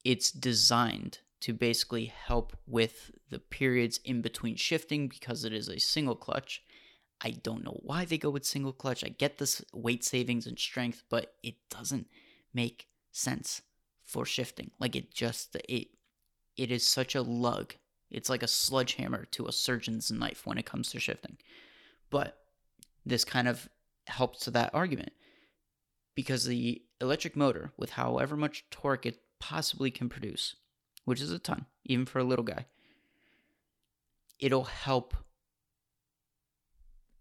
it's 0.03 0.31
designed 0.31 1.19
to 1.41 1.53
basically 1.53 2.05
help 2.05 2.57
with 2.67 3.11
the 3.29 3.39
periods 3.39 3.99
in 4.03 4.21
between 4.21 4.55
shifting 4.55 5.07
because 5.07 5.45
it 5.45 5.53
is 5.53 5.69
a 5.69 5.79
single 5.79 6.15
clutch 6.15 6.63
I 7.23 7.31
don't 7.31 7.63
know 7.63 7.79
why 7.83 8.05
they 8.05 8.17
go 8.17 8.31
with 8.31 8.45
single 8.45 8.73
clutch. 8.73 9.03
I 9.03 9.09
get 9.09 9.37
this 9.37 9.63
weight 9.73 10.03
savings 10.03 10.47
and 10.47 10.57
strength, 10.57 11.03
but 11.09 11.35
it 11.43 11.55
doesn't 11.69 12.07
make 12.53 12.87
sense 13.11 13.61
for 14.03 14.25
shifting. 14.25 14.71
Like 14.79 14.95
it 14.95 15.13
just 15.13 15.55
it 15.69 15.89
it 16.57 16.71
is 16.71 16.85
such 16.85 17.13
a 17.13 17.21
lug. 17.21 17.75
It's 18.09 18.29
like 18.29 18.43
a 18.43 18.47
sledgehammer 18.47 19.25
to 19.31 19.47
a 19.47 19.51
surgeon's 19.51 20.11
knife 20.11 20.45
when 20.45 20.57
it 20.57 20.65
comes 20.65 20.89
to 20.89 20.99
shifting. 20.99 21.37
But 22.11 22.37
this 23.03 23.25
kind 23.25 23.47
of 23.47 23.67
helps 24.05 24.41
to 24.41 24.51
that 24.51 24.75
argument. 24.75 25.13
because 26.15 26.45
the 26.45 26.81
electric 26.99 27.35
motor, 27.35 27.71
with 27.77 27.91
however 27.91 28.35
much 28.35 28.65
torque 28.69 29.05
it 29.05 29.19
possibly 29.39 29.89
can 29.91 30.09
produce, 30.09 30.55
which 31.05 31.21
is 31.21 31.31
a 31.31 31.39
ton, 31.39 31.65
even 31.85 32.05
for 32.05 32.19
a 32.19 32.23
little 32.23 32.45
guy, 32.45 32.65
it'll 34.39 34.65
help 34.65 35.15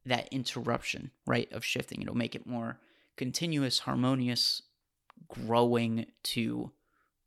that 0.04 0.28
interruption, 0.32 1.10
right, 1.26 1.50
of 1.52 1.64
shifting. 1.64 2.02
It'll 2.02 2.16
make 2.16 2.34
it 2.34 2.46
more 2.46 2.78
continuous, 3.16 3.80
harmonious, 3.80 4.62
growing 5.28 6.06
to 6.24 6.72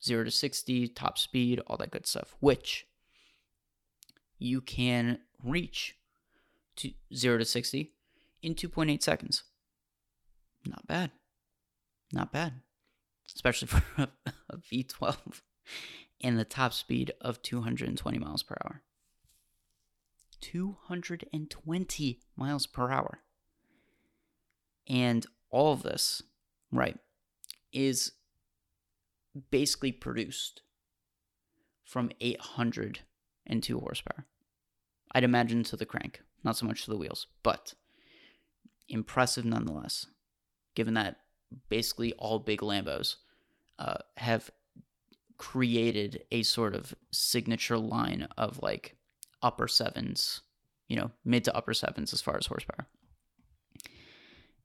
0 0.03 0.25
to 0.25 0.31
60, 0.31 0.89
top 0.89 1.17
speed, 1.17 1.61
all 1.67 1.77
that 1.77 1.91
good 1.91 2.05
stuff, 2.05 2.35
which 2.39 2.85
you 4.37 4.59
can 4.59 5.19
reach 5.43 5.95
to 6.77 6.91
0 7.13 7.37
to 7.39 7.45
60 7.45 7.93
in 8.41 8.55
2.8 8.55 9.01
seconds. 9.01 9.43
Not 10.65 10.87
bad. 10.87 11.11
Not 12.11 12.31
bad. 12.31 12.61
Especially 13.33 13.67
for 13.69 13.83
a, 13.97 14.07
a 14.49 14.57
V12 14.57 15.41
and 16.21 16.39
the 16.39 16.45
top 16.45 16.73
speed 16.73 17.11
of 17.21 17.41
220 17.41 18.17
miles 18.19 18.43
per 18.43 18.55
hour. 18.63 18.81
220 20.39 22.19
miles 22.35 22.67
per 22.67 22.91
hour. 22.91 23.19
And 24.87 25.25
all 25.49 25.71
of 25.71 25.83
this, 25.83 26.21
right, 26.71 26.97
is 27.71 28.11
basically 29.51 29.91
produced 29.91 30.61
from 31.85 32.11
802 32.19 33.79
horsepower. 33.79 34.25
I'd 35.13 35.23
imagine 35.23 35.63
to 35.63 35.77
the 35.77 35.85
crank, 35.85 36.21
not 36.43 36.57
so 36.57 36.65
much 36.65 36.83
to 36.85 36.91
the 36.91 36.97
wheels, 36.97 37.27
but 37.41 37.73
impressive 38.89 39.45
nonetheless, 39.45 40.07
given 40.75 40.93
that 40.95 41.17
basically 41.69 42.13
all 42.13 42.39
big 42.39 42.59
Lambos 42.59 43.15
uh, 43.79 43.97
have 44.17 44.49
created 45.37 46.23
a 46.31 46.43
sort 46.43 46.75
of 46.75 46.93
signature 47.11 47.77
line 47.77 48.27
of 48.37 48.61
like 48.61 48.95
upper 49.41 49.67
sevens, 49.67 50.41
you 50.87 50.95
know, 50.95 51.11
mid 51.25 51.43
to 51.43 51.55
upper 51.55 51.73
sevens 51.73 52.13
as 52.13 52.21
far 52.21 52.37
as 52.37 52.45
horsepower. 52.45 52.87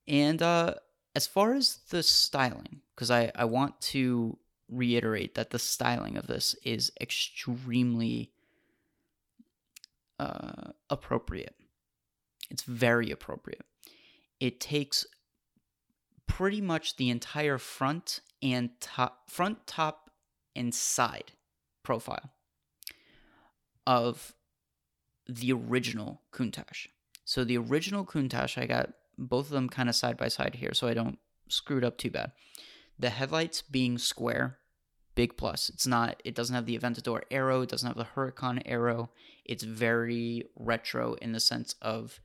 And 0.07 0.41
uh, 0.41 0.75
as 1.15 1.27
far 1.27 1.55
as 1.55 1.81
the 1.91 2.03
styling, 2.03 2.81
because 2.95 3.11
I, 3.11 3.31
I 3.35 3.45
want 3.45 3.81
to 3.83 4.39
reiterate 4.69 5.35
that 5.35 5.51
the 5.51 5.59
styling 5.59 6.17
of 6.17 6.27
this 6.27 6.55
is 6.65 6.93
extremely 7.01 8.33
uh, 10.19 10.73
appropriate. 10.91 11.55
It's 12.51 12.63
very 12.63 13.11
appropriate. 13.11 13.65
It 14.41 14.61
takes 14.61 15.07
pretty 16.27 16.61
much 16.61 16.97
the 16.97 17.11
entire 17.11 17.59
front 17.59 18.21
and 18.43 18.71
top, 18.81 19.31
front, 19.31 19.67
top, 19.67 20.11
and 20.55 20.75
side 20.75 21.33
profile 21.83 22.31
of 23.87 24.35
the 25.27 25.53
original 25.53 26.23
Countach. 26.33 26.89
So 27.25 27.45
the 27.45 27.59
original 27.59 28.05
Countach, 28.05 28.61
I 28.61 28.67
got 28.67 28.91
both 29.17 29.47
of 29.47 29.53
them 29.53 29.69
kind 29.69 29.89
of 29.89 29.95
side 29.95 30.17
by 30.17 30.29
side 30.29 30.55
here, 30.55 30.75
so 30.75 30.87
I 30.87 30.95
don't 30.95 31.19
screw 31.49 31.79
it 31.79 31.85
up 31.85 31.99
too 31.99 32.11
bad. 32.11 32.33
The 32.99 33.11
headlights 33.11 33.63
being 33.63 33.99
square, 33.99 34.59
big 35.15 35.37
plus. 35.37 35.69
It's 35.69 35.87
not. 35.87 36.21
It 36.25 36.35
doesn't 36.35 36.55
have 36.55 36.67
the 36.67 36.79
Aventador 36.79 37.23
arrow. 37.31 37.63
It 37.63 37.69
doesn't 37.69 37.87
have 37.87 37.97
the 37.97 38.07
Huracan 38.15 38.63
arrow. 38.65 39.11
It's 39.45 39.65
very 39.65 40.45
retro 40.57 41.15
in 41.15 41.33
the 41.33 41.41
sense 41.41 41.75
of 41.83 42.21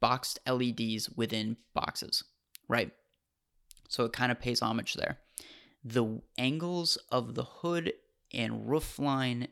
boxed 0.00 0.38
LEDs 0.46 1.10
within 1.10 1.56
boxes, 1.74 2.24
right? 2.68 2.90
So 3.88 4.04
it 4.04 4.12
kind 4.12 4.32
of 4.32 4.40
pays 4.40 4.60
homage 4.60 4.94
there. 4.94 5.18
The 5.84 6.20
angles 6.36 6.98
of 7.10 7.34
the 7.34 7.44
hood 7.44 7.92
and 8.32 8.68
roof 8.68 8.98
line, 8.98 9.48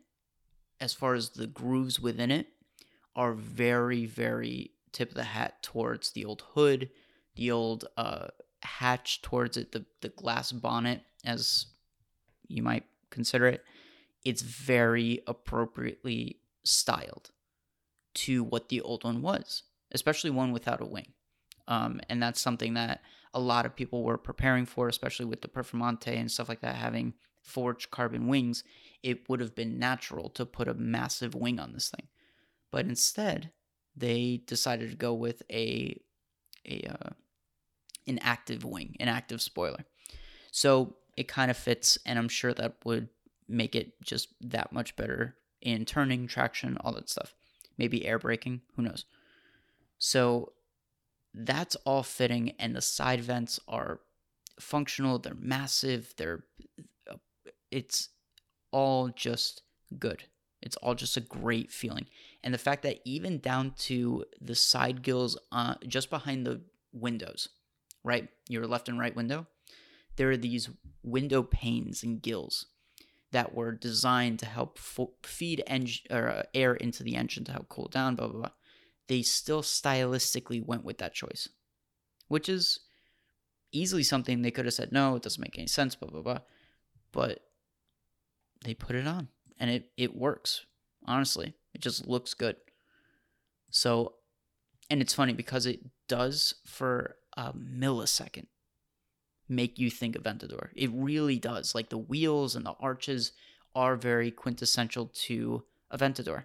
as 0.81 0.93
far 0.93 1.15
as 1.15 1.31
the 1.31 1.47
grooves 1.47 1.99
within 2.01 2.31
it, 2.31 2.49
are 3.15 3.33
very, 3.33 4.05
very 4.05 4.73
tip 4.93 5.11
of 5.11 5.15
the 5.15 5.25
hat 5.25 5.63
towards 5.63 6.13
the 6.13 6.25
old 6.25 6.43
hood, 6.55 6.91
the 7.35 7.51
old 7.51 7.87
uh, 7.97 8.29
hatch 8.63 9.23
towards 9.23 9.57
it, 9.57 9.73
the, 9.73 9.85
the 10.03 10.09
glass 10.11 10.53
bonnet, 10.53 11.03
as 11.25 11.67
you 12.49 12.63
might 12.63 12.85
consider 13.11 13.47
it. 13.47 13.63
It's 14.25 14.43
very 14.43 15.23
appropriately 15.27 16.41
styled 16.65 17.31
to 18.15 18.43
what 18.43 18.69
the 18.69 18.81
old 18.81 19.05
one 19.05 19.23
was, 19.23 19.63
especially 19.93 20.31
one 20.31 20.53
without 20.53 20.81
a 20.81 20.87
wing. 20.87 21.13
Um, 21.69 22.01
and 22.09 22.23
that's 22.23 22.41
something 22.41 22.75
that 22.75 23.01
a 23.35 23.41
lot 23.41 23.67
of 23.67 23.77
people 23.77 24.03
were 24.03 24.19
preparing 24.19 24.67
for, 24.67 24.89
especially 24.89 25.27
with 25.27 25.43
the 25.43 25.49
Performante 25.49 26.17
and 26.17 26.31
stuff 26.31 26.49
like 26.49 26.61
that, 26.61 26.77
having 26.77 27.15
forged 27.43 27.91
carbon 27.91 28.29
wings. 28.29 28.65
It 29.03 29.29
would 29.29 29.41
have 29.41 29.55
been 29.55 29.79
natural 29.79 30.31
to 30.31 30.47
put 30.47 30.69
a 30.69 30.75
massive 30.75 31.35
wing 31.35 31.59
on 31.59 31.73
this 31.73 31.91
thing. 31.91 32.09
But 32.71 32.87
instead, 32.87 33.51
they 33.97 34.43
decided 34.47 34.91
to 34.91 34.97
go 34.97 35.15
with 35.15 35.43
a 35.51 36.01
a 36.69 36.89
uh, 36.89 37.11
an 38.07 38.19
active 38.21 38.65
wing, 38.65 38.97
an 39.01 39.09
active 39.09 39.41
spoiler. 39.41 39.85
So 40.51 40.97
it 41.17 41.29
kind 41.29 41.51
of 41.51 41.57
fits, 41.57 41.99
and 42.07 42.19
I'm 42.19 42.29
sure 42.29 42.53
that 42.55 42.77
would 42.85 43.09
make 43.49 43.75
it 43.75 44.01
just 44.03 44.29
that 44.41 44.73
much 44.73 44.97
better 44.97 45.37
in 45.61 45.85
turning, 45.85 46.27
traction, 46.27 46.77
all 46.81 46.93
that 46.93 47.09
stuff. 47.09 47.35
Maybe 47.79 48.07
air 48.07 48.19
braking, 48.19 48.63
who 48.75 48.83
knows. 48.83 49.05
So 49.99 50.53
that's 51.35 51.77
all 51.85 52.03
fitting, 52.03 52.53
and 52.59 52.75
the 52.75 52.83
side 52.83 53.21
vents 53.21 53.61
are 53.69 54.01
functional. 54.61 55.19
They're 55.19 55.35
massive. 55.39 56.15
They're 56.17 56.45
it's 57.71 58.09
all 58.71 59.09
just 59.09 59.63
good. 59.99 60.25
It's 60.63 60.77
all 60.77 60.95
just 60.95 61.17
a 61.17 61.21
great 61.21 61.71
feeling. 61.71 62.07
And 62.43 62.55
the 62.55 62.59
fact 62.59 62.83
that 62.83 63.01
even 63.05 63.39
down 63.39 63.73
to 63.79 64.25
the 64.41 64.55
side 64.55 65.03
gills 65.03 65.39
uh, 65.53 65.75
just 65.87 66.11
behind 66.11 66.47
the 66.47 66.63
windows, 66.93 67.49
right? 68.05 68.29
Your 68.49 68.67
left 68.67 68.89
and 68.89 68.99
right 68.99 69.15
window, 69.15 69.47
there 70.17 70.31
are 70.31 70.37
these 70.37 70.71
window 71.03 71.43
panes 71.43 72.03
and 72.03 72.23
gills 72.23 72.67
that 73.33 73.55
were 73.55 73.73
designed 73.73 74.39
to 74.39 74.47
help 74.47 74.79
fo- 74.79 75.13
feed 75.23 75.63
or, 76.11 76.29
uh, 76.29 76.43
air 76.55 76.75
into 76.75 77.03
the 77.03 77.17
engine 77.17 77.45
to 77.45 77.53
help 77.53 77.69
cool 77.69 77.89
down, 77.89 78.17
blah, 78.17 78.29
blah, 78.29 78.41
blah. 78.41 78.51
They 79.09 79.23
still 79.23 79.63
stylistically 79.63 80.65
went 80.65 80.85
with 80.85 80.99
that 80.99 81.15
choice, 81.15 81.49
which 82.29 82.49
is 82.49 82.81
easily 83.73 84.03
something 84.03 84.43
they 84.43 84.51
could 84.51 84.65
have 84.65 84.75
said, 84.75 84.93
no, 84.93 85.17
it 85.17 85.23
doesn't 85.23 85.41
make 85.41 85.59
any 85.59 85.67
sense, 85.67 85.95
blah, 85.95 86.11
blah, 86.11 86.23
blah. 86.23 86.41
But 87.13 87.41
they 88.65 88.75
put 88.75 88.97
it 88.97 89.07
on 89.07 89.29
and 89.59 89.71
it, 89.71 89.91
it 89.97 90.17
works. 90.17 90.67
Honestly, 91.07 91.55
it 91.75 91.81
just 91.81 92.07
looks 92.07 92.35
good. 92.35 92.57
So, 93.71 94.15
and 94.91 95.01
it's 95.01 95.15
funny 95.15 95.33
because 95.33 95.67
it 95.67 95.81
does 96.09 96.55
for 96.65 97.17
a 97.37 97.53
millisecond 97.53 98.47
make 99.49 99.79
you 99.79 99.91
think 99.91 100.17
of 100.17 100.25
Aventador. 100.25 100.69
It 100.75 100.91
really 100.93 101.39
does. 101.39 101.75
Like 101.75 101.89
the 101.91 101.99
wheels 101.99 102.57
and 102.57 102.67
the 102.67 102.75
arches 102.81 103.33
are 103.75 103.97
very 103.97 104.31
quintessential 104.31 105.11
to 105.15 105.63
Aventador. 105.93 106.45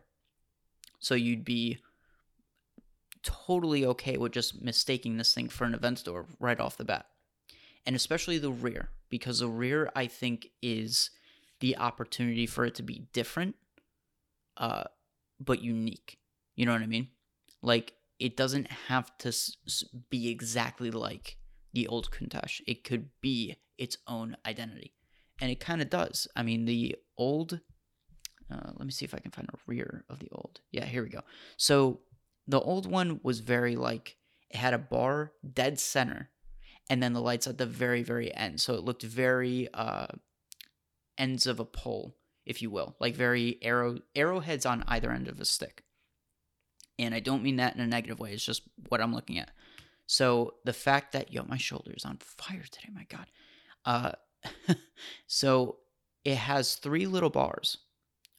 So 0.99 1.15
you'd 1.15 1.45
be 1.45 1.79
totally 3.23 3.85
okay 3.85 4.17
with 4.17 4.31
just 4.31 4.61
mistaking 4.61 5.17
this 5.17 5.33
thing 5.33 5.49
for 5.49 5.65
an 5.65 5.73
Aventador 5.73 6.25
right 6.39 6.59
off 6.59 6.77
the 6.77 6.85
bat. 6.85 7.05
And 7.85 7.95
especially 7.95 8.37
the 8.37 8.51
rear, 8.51 8.89
because 9.09 9.39
the 9.39 9.47
rear, 9.47 9.91
I 9.95 10.07
think, 10.07 10.49
is 10.61 11.09
the 11.59 11.77
opportunity 11.77 12.45
for 12.45 12.65
it 12.65 12.75
to 12.75 12.83
be 12.83 13.07
different, 13.13 13.55
uh, 14.57 14.83
but 15.39 15.61
unique. 15.61 16.17
You 16.55 16.65
know 16.65 16.73
what 16.73 16.81
I 16.81 16.87
mean? 16.87 17.07
Like 17.61 17.93
it 18.19 18.37
doesn't 18.37 18.69
have 18.87 19.17
to 19.19 19.33
be 20.09 20.29
exactly 20.29 20.91
like 20.91 21.37
the 21.73 21.87
old 21.87 22.11
Countach. 22.11 22.61
It 22.67 22.83
could 22.83 23.09
be 23.21 23.55
its 23.77 23.97
own 24.07 24.37
identity, 24.45 24.93
and 25.39 25.49
it 25.49 25.59
kind 25.59 25.81
of 25.81 25.89
does. 25.89 26.27
I 26.35 26.43
mean, 26.43 26.65
the 26.65 26.95
old. 27.17 27.59
Uh, 28.51 28.71
let 28.75 28.85
me 28.85 28.91
see 28.91 29.05
if 29.05 29.13
I 29.13 29.19
can 29.19 29.31
find 29.31 29.47
a 29.47 29.57
rear 29.65 30.03
of 30.09 30.19
the 30.19 30.29
old. 30.33 30.59
Yeah, 30.71 30.85
here 30.85 31.03
we 31.03 31.09
go. 31.09 31.21
So 31.55 32.01
the 32.47 32.59
old 32.59 32.89
one 32.89 33.19
was 33.23 33.39
very 33.39 33.75
like 33.75 34.17
it 34.49 34.57
had 34.57 34.73
a 34.73 34.79
bar 34.79 35.33
dead 35.53 35.79
center, 35.79 36.29
and 36.89 37.01
then 37.01 37.13
the 37.13 37.21
lights 37.21 37.47
at 37.47 37.57
the 37.57 37.65
very 37.65 38.03
very 38.03 38.33
end. 38.33 38.59
So 38.61 38.73
it 38.75 38.83
looked 38.83 39.03
very 39.03 39.67
uh, 39.73 40.07
ends 41.17 41.45
of 41.45 41.59
a 41.59 41.65
pole, 41.65 42.17
if 42.45 42.61
you 42.61 42.69
will, 42.69 42.95
like 42.99 43.15
very 43.15 43.57
arrow 43.61 43.99
arrowheads 44.15 44.65
on 44.65 44.83
either 44.87 45.11
end 45.11 45.27
of 45.27 45.39
a 45.39 45.45
stick. 45.45 45.83
And 46.99 47.15
I 47.15 47.19
don't 47.19 47.43
mean 47.43 47.55
that 47.55 47.75
in 47.75 47.81
a 47.81 47.87
negative 47.87 48.19
way. 48.19 48.33
It's 48.33 48.45
just 48.45 48.63
what 48.89 49.01
I'm 49.01 49.13
looking 49.13 49.39
at. 49.39 49.51
So 50.05 50.55
the 50.65 50.73
fact 50.73 51.13
that 51.13 51.31
yo, 51.31 51.43
my 51.43 51.57
shoulder 51.57 51.93
is 51.95 52.05
on 52.05 52.17
fire 52.17 52.63
today. 52.69 52.89
My 52.93 53.05
God. 53.09 53.27
Uh, 53.85 54.11
so 55.27 55.77
it 56.23 56.35
has 56.35 56.75
three 56.75 57.07
little 57.07 57.29
bars, 57.29 57.77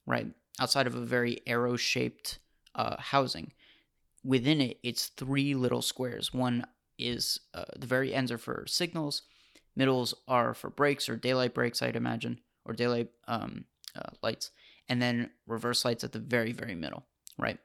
right 0.06 0.26
outside 0.60 0.86
of 0.86 0.94
a 0.94 1.00
very 1.00 1.40
arrow-shaped 1.46 2.38
uh, 2.74 2.96
housing. 2.98 3.52
Within 4.24 4.61
it, 4.61 4.78
it's 4.82 5.08
three 5.08 5.54
little 5.54 5.82
squares. 5.82 6.32
One 6.32 6.64
is 6.98 7.40
uh, 7.54 7.64
the 7.76 7.87
very 7.87 8.14
ends 8.14 8.30
are 8.30 8.38
for 8.38 8.64
signals, 8.66 9.22
middles 9.74 10.14
are 10.28 10.54
for 10.54 10.70
brakes 10.70 11.08
or 11.08 11.16
daylight 11.16 11.54
brakes, 11.54 11.82
I'd 11.82 11.96
imagine, 11.96 12.40
or 12.64 12.74
daylight 12.74 13.08
um, 13.26 13.64
uh, 13.96 14.11
lights, 14.22 14.50
and 14.88 15.02
then 15.02 15.30
reverse 15.46 15.85
lights 15.85 16.04
at 16.04 16.12
the 16.12 16.18
very, 16.18 16.52
very 16.52 16.74
middle, 16.74 17.06
right? 17.38 17.58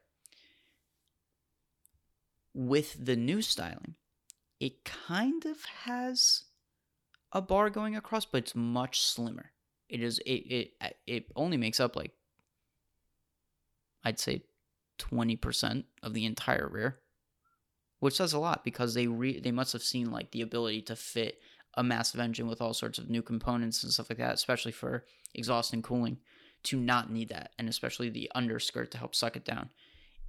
With 2.54 3.06
the 3.06 3.15
new 3.15 3.41
styling, 3.41 3.96
it 4.60 4.84
kind 4.84 5.46
of 5.46 5.63
has 5.84 6.46
a 7.32 7.41
bar 7.41 7.70
going 7.70 7.96
across, 7.96 8.26
but 8.26 8.39
it's 8.39 8.56
much 8.56 9.02
slimmer. 9.02 9.52
It 9.89 10.02
is 10.02 10.20
it 10.26 10.74
it 10.82 10.98
it 11.06 11.26
only 11.36 11.58
makes 11.58 11.80
up 11.80 11.96
like 11.96 12.12
I'd 14.04 14.20
say 14.20 14.43
20% 14.98 15.84
of 16.04 16.14
the 16.14 16.26
entire 16.26 16.68
rear, 16.68 17.00
which 18.00 18.16
says 18.16 18.34
a 18.34 18.40
lot 18.40 18.64
because 18.64 18.94
they 18.94 19.08
re- 19.08 19.40
they 19.40 19.52
must 19.52 19.74
have 19.74 19.84
seen 19.84 20.12
like 20.12 20.32
the 20.32 20.42
ability 20.42 20.82
to 20.84 20.96
fit 20.96 21.40
a 21.76 21.84
massive 21.84 22.20
engine 22.20 22.48
with 22.48 22.62
all 22.62 22.74
sorts 22.74 22.98
of 22.98 23.10
new 23.10 23.22
components 23.22 23.84
and 23.84 23.94
stuff 23.94 24.10
like 24.10 24.18
that, 24.18 24.34
especially 24.34 24.72
for 24.72 25.06
exhaust 25.36 25.74
and 25.74 25.84
cooling, 25.84 26.18
to 26.64 26.78
not 26.78 27.12
need 27.12 27.30
that, 27.30 27.52
and 27.60 27.70
especially 27.70 28.10
the 28.10 28.32
underskirt 28.34 28.92
to 28.92 28.98
help 28.98 29.14
suck 29.14 29.36
it 29.36 29.46
down. 29.46 29.70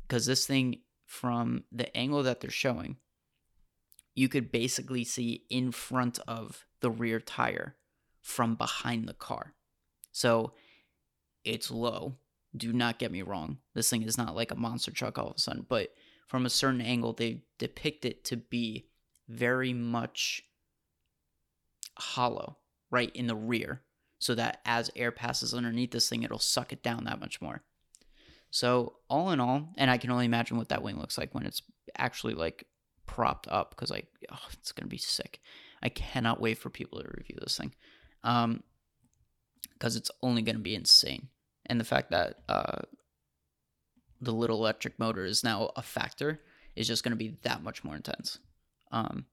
Because 0.02 0.26
this 0.26 0.46
thing, 0.46 0.80
from 1.06 1.64
the 1.72 1.94
angle 1.96 2.22
that 2.22 2.40
they're 2.40 2.50
showing, 2.50 2.96
you 4.14 4.28
could 4.28 4.52
basically 4.52 5.04
see 5.04 5.44
in 5.48 5.72
front 5.72 6.18
of 6.28 6.66
the 6.80 6.90
rear 6.90 7.18
tire 7.18 7.76
from 8.20 8.54
behind 8.56 9.08
the 9.08 9.14
car. 9.14 9.54
So 10.12 10.52
it's 11.44 11.70
low. 11.70 12.16
Do 12.56 12.72
not 12.72 12.98
get 12.98 13.12
me 13.12 13.22
wrong. 13.22 13.58
This 13.74 13.90
thing 13.90 14.02
is 14.02 14.18
not 14.18 14.34
like 14.34 14.50
a 14.50 14.56
monster 14.56 14.90
truck 14.90 15.18
all 15.18 15.28
of 15.28 15.36
a 15.36 15.40
sudden, 15.40 15.66
but 15.68 15.90
from 16.26 16.46
a 16.46 16.50
certain 16.50 16.80
angle, 16.80 17.12
they 17.12 17.42
depict 17.58 18.04
it 18.04 18.24
to 18.26 18.36
be 18.36 18.86
very 19.28 19.72
much 19.72 20.42
hollow 21.98 22.58
right 22.90 23.14
in 23.14 23.26
the 23.26 23.36
rear 23.36 23.82
so 24.18 24.34
that 24.34 24.60
as 24.64 24.90
air 24.96 25.12
passes 25.12 25.54
underneath 25.54 25.90
this 25.90 26.08
thing, 26.08 26.22
it'll 26.22 26.38
suck 26.38 26.72
it 26.72 26.82
down 26.82 27.04
that 27.04 27.20
much 27.20 27.40
more. 27.40 27.62
So, 28.50 28.96
all 29.08 29.30
in 29.30 29.40
all, 29.40 29.68
and 29.76 29.90
I 29.90 29.98
can 29.98 30.10
only 30.10 30.24
imagine 30.24 30.56
what 30.56 30.70
that 30.70 30.82
wing 30.82 30.98
looks 30.98 31.18
like 31.18 31.34
when 31.34 31.46
it's 31.46 31.62
actually 31.96 32.34
like 32.34 32.64
propped 33.06 33.46
up 33.48 33.70
because 33.70 33.90
like 33.90 34.06
oh, 34.30 34.38
it's 34.52 34.72
gonna 34.72 34.88
be 34.88 34.98
sick. 34.98 35.40
I 35.82 35.88
cannot 35.90 36.40
wait 36.40 36.58
for 36.58 36.70
people 36.70 37.00
to 37.00 37.08
review 37.16 37.36
this 37.40 37.58
thing, 37.58 37.74
um, 38.24 38.62
because 39.74 39.96
it's 39.96 40.10
only 40.22 40.42
gonna 40.42 40.58
be 40.58 40.74
insane. 40.74 41.28
And 41.68 41.78
the 41.78 41.84
fact 41.84 42.10
that 42.10 42.38
uh, 42.48 42.82
the 44.20 44.32
little 44.32 44.58
electric 44.58 44.98
motor 44.98 45.24
is 45.24 45.44
now 45.44 45.70
a 45.76 45.82
factor 45.82 46.40
is 46.74 46.86
just 46.86 47.04
gonna 47.04 47.16
be 47.16 47.36
that 47.42 47.62
much 47.62 47.84
more 47.84 47.96
intense. 47.96 48.38
Um, 48.90 49.26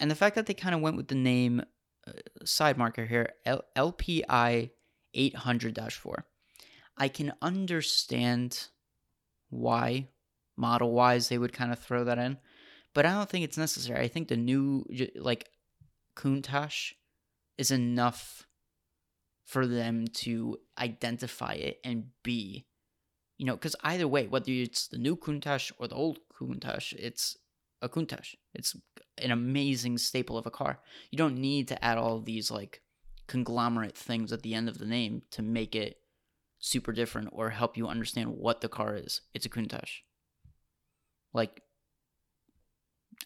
and 0.00 0.10
the 0.10 0.14
fact 0.14 0.34
that 0.36 0.46
they 0.46 0.54
kind 0.54 0.74
of 0.74 0.80
went 0.80 0.96
with 0.96 1.08
the 1.08 1.14
name 1.14 1.62
uh, 2.06 2.12
side 2.44 2.76
marker 2.76 3.06
here 3.06 3.30
L- 3.44 3.64
LPI 3.76 4.70
800 5.14 5.92
4. 5.92 6.26
I 6.96 7.08
can 7.08 7.32
understand 7.40 8.68
why 9.50 10.08
model 10.56 10.92
wise 10.92 11.28
they 11.28 11.38
would 11.38 11.52
kind 11.52 11.72
of 11.72 11.78
throw 11.78 12.04
that 12.04 12.18
in, 12.18 12.38
but 12.92 13.06
I 13.06 13.12
don't 13.12 13.28
think 13.28 13.44
it's 13.44 13.56
necessary. 13.56 14.04
I 14.04 14.08
think 14.08 14.28
the 14.28 14.36
new, 14.36 14.84
like, 15.14 15.48
Countach 16.16 16.94
is 17.56 17.70
enough 17.70 18.47
for 19.48 19.66
them 19.66 20.06
to 20.06 20.58
identify 20.78 21.54
it 21.54 21.80
and 21.82 22.10
be, 22.22 22.66
you 23.38 23.46
know, 23.46 23.54
because 23.54 23.74
either 23.82 24.06
way, 24.06 24.26
whether 24.26 24.52
it's 24.52 24.86
the 24.88 24.98
new 24.98 25.16
Countach 25.16 25.72
or 25.78 25.88
the 25.88 25.94
old 25.94 26.18
Countach, 26.38 26.92
it's 26.92 27.34
a 27.80 27.88
Countach. 27.88 28.34
It's 28.52 28.76
an 29.16 29.30
amazing 29.30 29.96
staple 29.96 30.36
of 30.36 30.44
a 30.44 30.50
car. 30.50 30.80
You 31.10 31.16
don't 31.16 31.38
need 31.38 31.66
to 31.68 31.82
add 31.82 31.96
all 31.96 32.20
these 32.20 32.50
like 32.50 32.82
conglomerate 33.26 33.96
things 33.96 34.34
at 34.34 34.42
the 34.42 34.52
end 34.52 34.68
of 34.68 34.76
the 34.76 34.84
name 34.84 35.22
to 35.30 35.40
make 35.40 35.74
it 35.74 35.96
super 36.58 36.92
different 36.92 37.30
or 37.32 37.48
help 37.48 37.78
you 37.78 37.88
understand 37.88 38.36
what 38.36 38.60
the 38.60 38.68
car 38.68 38.96
is. 38.96 39.22
It's 39.32 39.46
a 39.46 39.48
Countach. 39.48 40.02
Like 41.32 41.62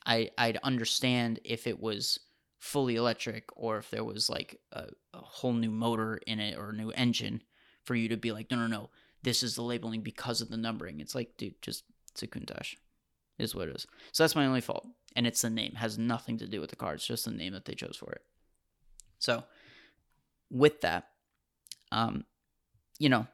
I 0.06 0.30
I'd 0.38 0.58
understand 0.62 1.40
if 1.44 1.66
it 1.66 1.80
was 1.80 2.20
fully 2.62 2.94
electric 2.94 3.48
or 3.56 3.78
if 3.78 3.90
there 3.90 4.04
was 4.04 4.30
like 4.30 4.60
a, 4.70 4.84
a 5.12 5.18
whole 5.18 5.52
new 5.52 5.70
motor 5.70 6.20
in 6.28 6.38
it 6.38 6.56
or 6.56 6.70
a 6.70 6.72
new 6.72 6.92
engine 6.92 7.42
for 7.82 7.96
you 7.96 8.08
to 8.08 8.16
be 8.16 8.30
like, 8.30 8.52
no, 8.52 8.56
no, 8.56 8.68
no, 8.68 8.90
this 9.24 9.42
is 9.42 9.56
the 9.56 9.62
labeling 9.62 10.00
because 10.00 10.40
of 10.40 10.48
the 10.48 10.56
numbering. 10.56 11.00
It's 11.00 11.12
like, 11.12 11.36
dude, 11.36 11.60
just 11.60 11.82
it's 12.12 12.22
a 12.22 12.28
Countach 12.28 12.76
is 13.36 13.52
what 13.52 13.66
it 13.66 13.74
is. 13.74 13.88
So 14.12 14.22
that's 14.22 14.36
my 14.36 14.46
only 14.46 14.60
fault. 14.60 14.86
And 15.16 15.26
it's 15.26 15.42
the 15.42 15.50
name. 15.50 15.72
It 15.72 15.78
has 15.78 15.98
nothing 15.98 16.38
to 16.38 16.46
do 16.46 16.60
with 16.60 16.70
the 16.70 16.76
car. 16.76 16.94
It's 16.94 17.04
just 17.04 17.24
the 17.24 17.32
name 17.32 17.52
that 17.52 17.64
they 17.64 17.74
chose 17.74 17.96
for 17.96 18.12
it. 18.12 18.22
So 19.18 19.42
with 20.48 20.82
that, 20.82 21.08
um, 21.90 22.26
you 23.00 23.08
know, 23.08 23.26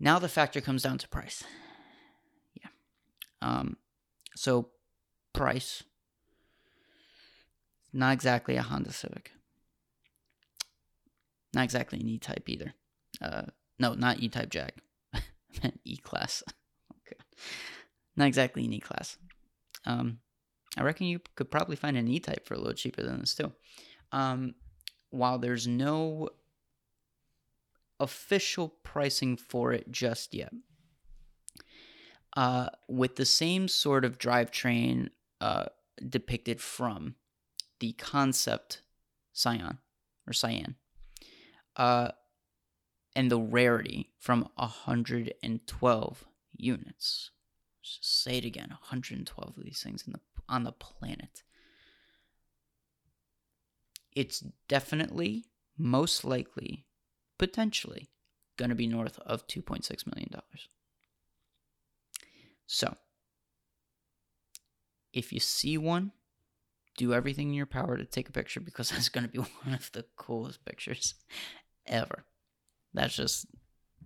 now 0.00 0.18
the 0.18 0.28
factor 0.28 0.60
comes 0.60 0.82
down 0.82 0.98
to 0.98 1.08
price. 1.08 1.44
Yeah. 2.60 2.70
Um, 3.42 3.76
so 4.34 4.70
price, 5.32 5.84
not 7.92 8.12
exactly 8.12 8.56
a 8.56 8.62
Honda 8.62 8.92
Civic. 8.92 9.32
Not 11.54 11.64
exactly 11.64 12.00
an 12.00 12.08
E-Type 12.08 12.48
either. 12.48 12.74
Uh, 13.20 13.42
no, 13.78 13.94
not 13.94 14.20
E-Type 14.20 14.50
Jag. 14.50 14.72
E-Class. 15.84 16.42
okay 17.06 17.16
not 18.18 18.26
exactly 18.26 18.64
an 18.64 18.72
E 18.72 18.80
class. 18.80 19.16
Um, 19.86 20.18
I 20.76 20.82
reckon 20.82 21.06
you 21.06 21.20
could 21.36 21.50
probably 21.50 21.76
find 21.76 21.96
an 21.96 22.08
E 22.08 22.18
type 22.18 22.46
for 22.46 22.54
a 22.54 22.58
little 22.58 22.74
cheaper 22.74 23.02
than 23.02 23.20
this 23.20 23.34
too. 23.34 23.52
Um, 24.12 24.54
while 25.10 25.38
there's 25.38 25.66
no 25.66 26.28
official 28.00 28.68
pricing 28.82 29.36
for 29.36 29.72
it 29.72 29.90
just 29.90 30.34
yet, 30.34 30.52
uh, 32.36 32.68
with 32.88 33.16
the 33.16 33.24
same 33.24 33.68
sort 33.68 34.04
of 34.04 34.18
drivetrain 34.18 35.08
uh, 35.40 35.66
depicted 36.06 36.60
from 36.60 37.14
the 37.80 37.92
concept 37.92 38.82
Scion 39.32 39.78
or 40.26 40.32
Cyan, 40.32 40.76
uh, 41.76 42.10
and 43.14 43.30
the 43.30 43.40
rarity 43.40 44.10
from 44.18 44.48
112 44.56 46.24
units 46.56 47.30
just 47.88 48.22
say 48.22 48.38
it 48.38 48.44
again 48.44 48.68
112 48.68 49.56
of 49.56 49.64
these 49.64 49.82
things 49.82 50.04
in 50.06 50.12
the, 50.12 50.20
on 50.48 50.64
the 50.64 50.72
planet. 50.72 51.42
It's 54.14 54.40
definitely, 54.66 55.46
most 55.76 56.24
likely, 56.24 56.86
potentially, 57.38 58.10
going 58.56 58.70
to 58.70 58.74
be 58.74 58.86
north 58.86 59.18
of 59.20 59.46
$2.6 59.46 60.06
million. 60.06 60.30
So, 62.66 62.96
if 65.12 65.32
you 65.32 65.40
see 65.40 65.78
one, 65.78 66.12
do 66.98 67.14
everything 67.14 67.48
in 67.48 67.54
your 67.54 67.64
power 67.64 67.96
to 67.96 68.04
take 68.04 68.28
a 68.28 68.32
picture 68.32 68.60
because 68.60 68.90
that's 68.90 69.08
going 69.08 69.24
to 69.24 69.32
be 69.32 69.38
one 69.38 69.74
of 69.74 69.90
the 69.92 70.04
coolest 70.16 70.64
pictures 70.66 71.14
ever. 71.86 72.24
That's 72.92 73.16
just 73.16 73.46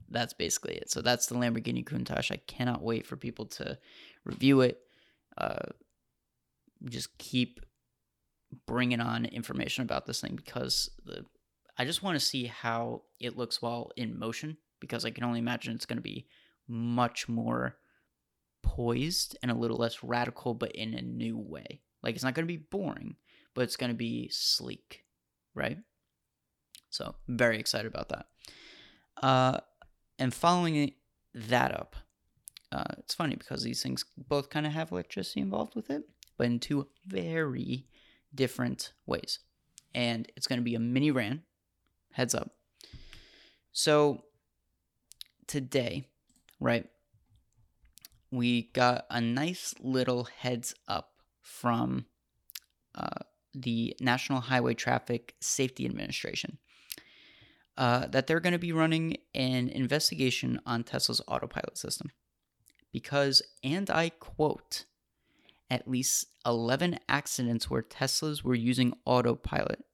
that's 0.08 0.34
basically 0.34 0.74
it. 0.74 0.90
So 0.90 1.00
that's 1.00 1.26
the 1.26 1.34
Lamborghini 1.34 1.84
Countach. 1.84 2.30
I 2.30 2.36
cannot 2.36 2.82
wait 2.82 3.06
for 3.06 3.16
people 3.16 3.46
to 3.46 3.78
review 4.24 4.60
it. 4.60 4.78
Uh, 5.38 5.70
just 6.84 7.16
keep 7.16 7.60
bringing 8.66 9.00
on 9.00 9.24
information 9.24 9.82
about 9.82 10.04
this 10.04 10.20
thing 10.20 10.36
because 10.36 10.90
the 11.06 11.24
I 11.78 11.86
just 11.86 12.02
want 12.02 12.16
to 12.16 12.24
see 12.24 12.44
how 12.44 13.02
it 13.18 13.38
looks 13.38 13.62
while 13.62 13.90
in 13.96 14.18
motion 14.18 14.58
because 14.78 15.06
I 15.06 15.10
can 15.10 15.24
only 15.24 15.38
imagine 15.38 15.74
it's 15.74 15.86
going 15.86 15.96
to 15.96 16.02
be 16.02 16.26
much 16.68 17.28
more 17.28 17.76
poised 18.62 19.38
and 19.42 19.50
a 19.50 19.54
little 19.54 19.78
less 19.78 20.04
radical, 20.04 20.52
but 20.52 20.72
in 20.72 20.92
a 20.92 21.00
new 21.00 21.38
way. 21.38 21.80
Like 22.02 22.14
it's 22.14 22.24
not 22.24 22.34
going 22.34 22.46
to 22.46 22.52
be 22.52 22.58
boring, 22.58 23.16
but 23.54 23.62
it's 23.62 23.76
going 23.76 23.90
to 23.90 23.96
be 23.96 24.28
sleek, 24.30 25.04
right? 25.54 25.78
So 26.90 27.14
very 27.28 27.58
excited 27.58 27.86
about 27.86 28.08
that. 28.10 28.26
Uh, 29.22 29.60
and 30.18 30.34
following 30.34 30.92
that 31.34 31.72
up, 31.72 31.96
uh, 32.70 32.84
it's 32.98 33.14
funny 33.14 33.36
because 33.36 33.62
these 33.62 33.82
things 33.82 34.04
both 34.16 34.50
kind 34.50 34.66
of 34.66 34.72
have 34.72 34.92
electricity 34.92 35.40
involved 35.40 35.74
with 35.74 35.90
it, 35.90 36.02
but 36.36 36.46
in 36.46 36.58
two 36.58 36.88
very 37.06 37.86
different 38.34 38.92
ways. 39.06 39.38
And 39.94 40.30
it's 40.36 40.46
going 40.46 40.58
to 40.58 40.64
be 40.64 40.74
a 40.74 40.80
mini 40.80 41.10
ran, 41.10 41.42
heads 42.12 42.34
up. 42.34 42.54
So 43.72 44.24
today, 45.46 46.08
right, 46.60 46.88
we 48.30 48.70
got 48.72 49.06
a 49.10 49.20
nice 49.20 49.74
little 49.80 50.24
heads 50.24 50.74
up 50.88 51.11
from 51.42 52.06
uh, 52.94 53.20
the 53.54 53.94
National 54.00 54.40
Highway 54.40 54.74
Traffic 54.74 55.34
Safety 55.40 55.84
Administration 55.84 56.58
uh, 57.76 58.06
that 58.06 58.26
they're 58.26 58.40
going 58.40 58.52
to 58.52 58.58
be 58.58 58.72
running 58.72 59.16
an 59.34 59.68
investigation 59.68 60.60
on 60.66 60.84
Tesla's 60.84 61.22
autopilot 61.28 61.76
system. 61.76 62.10
Because, 62.92 63.42
and 63.64 63.88
I 63.90 64.10
quote, 64.10 64.84
at 65.70 65.88
least 65.88 66.26
11 66.44 66.98
accidents 67.08 67.70
where 67.70 67.82
Teslas 67.82 68.42
were 68.42 68.54
using 68.54 68.92
autopilot 69.06 69.84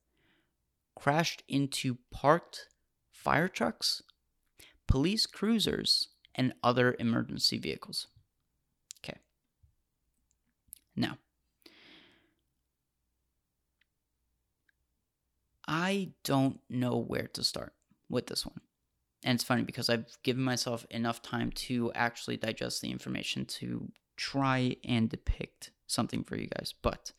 crashed 0.96 1.44
into 1.48 1.98
parked 2.10 2.66
fire 3.12 3.46
trucks, 3.46 4.02
police 4.88 5.26
cruisers, 5.26 6.08
and 6.34 6.52
other 6.62 6.96
emergency 6.98 7.58
vehicles. 7.58 8.08
Okay. 9.04 9.18
Now, 10.96 11.18
I 15.68 16.12
don't 16.24 16.58
know 16.70 16.96
where 16.96 17.28
to 17.34 17.44
start 17.44 17.74
with 18.08 18.26
this 18.26 18.46
one. 18.46 18.60
And 19.22 19.34
it's 19.34 19.44
funny 19.44 19.62
because 19.62 19.90
I've 19.90 20.06
given 20.22 20.42
myself 20.42 20.86
enough 20.90 21.20
time 21.20 21.52
to 21.52 21.92
actually 21.94 22.38
digest 22.38 22.80
the 22.80 22.90
information 22.90 23.44
to 23.44 23.92
try 24.16 24.76
and 24.82 25.10
depict 25.10 25.70
something 25.86 26.24
for 26.24 26.36
you 26.36 26.46
guys. 26.46 26.72
But 26.80 27.12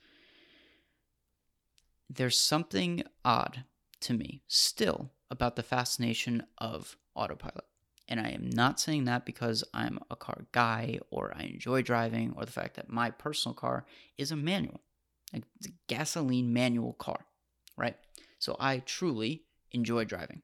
there's 2.09 2.39
something 2.39 3.03
odd 3.23 3.65
to 4.01 4.13
me 4.13 4.41
still 4.47 5.11
about 5.29 5.55
the 5.55 5.63
fascination 5.63 6.43
of 6.57 6.97
autopilot. 7.15 7.65
And 8.07 8.19
I 8.19 8.29
am 8.29 8.49
not 8.49 8.79
saying 8.79 9.05
that 9.05 9.25
because 9.25 9.63
I'm 9.73 9.99
a 10.09 10.15
car 10.15 10.45
guy 10.51 10.99
or 11.11 11.31
I 11.37 11.43
enjoy 11.43 11.83
driving 11.83 12.33
or 12.35 12.45
the 12.45 12.51
fact 12.51 12.75
that 12.77 12.89
my 12.89 13.11
personal 13.11 13.53
car 13.53 13.85
is 14.17 14.31
a 14.31 14.35
manual, 14.35 14.81
a 15.31 15.41
gasoline 15.87 16.51
manual 16.51 16.93
car, 16.93 17.25
right? 17.77 17.95
So 18.39 18.55
I 18.59 18.79
truly 18.79 19.43
enjoy 19.71 20.05
driving. 20.05 20.41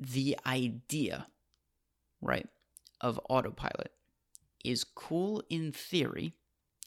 The 0.00 0.36
idea, 0.44 1.28
right, 2.20 2.48
of 3.00 3.20
autopilot 3.28 3.92
is 4.64 4.82
cool 4.82 5.42
in 5.48 5.70
theory, 5.70 6.32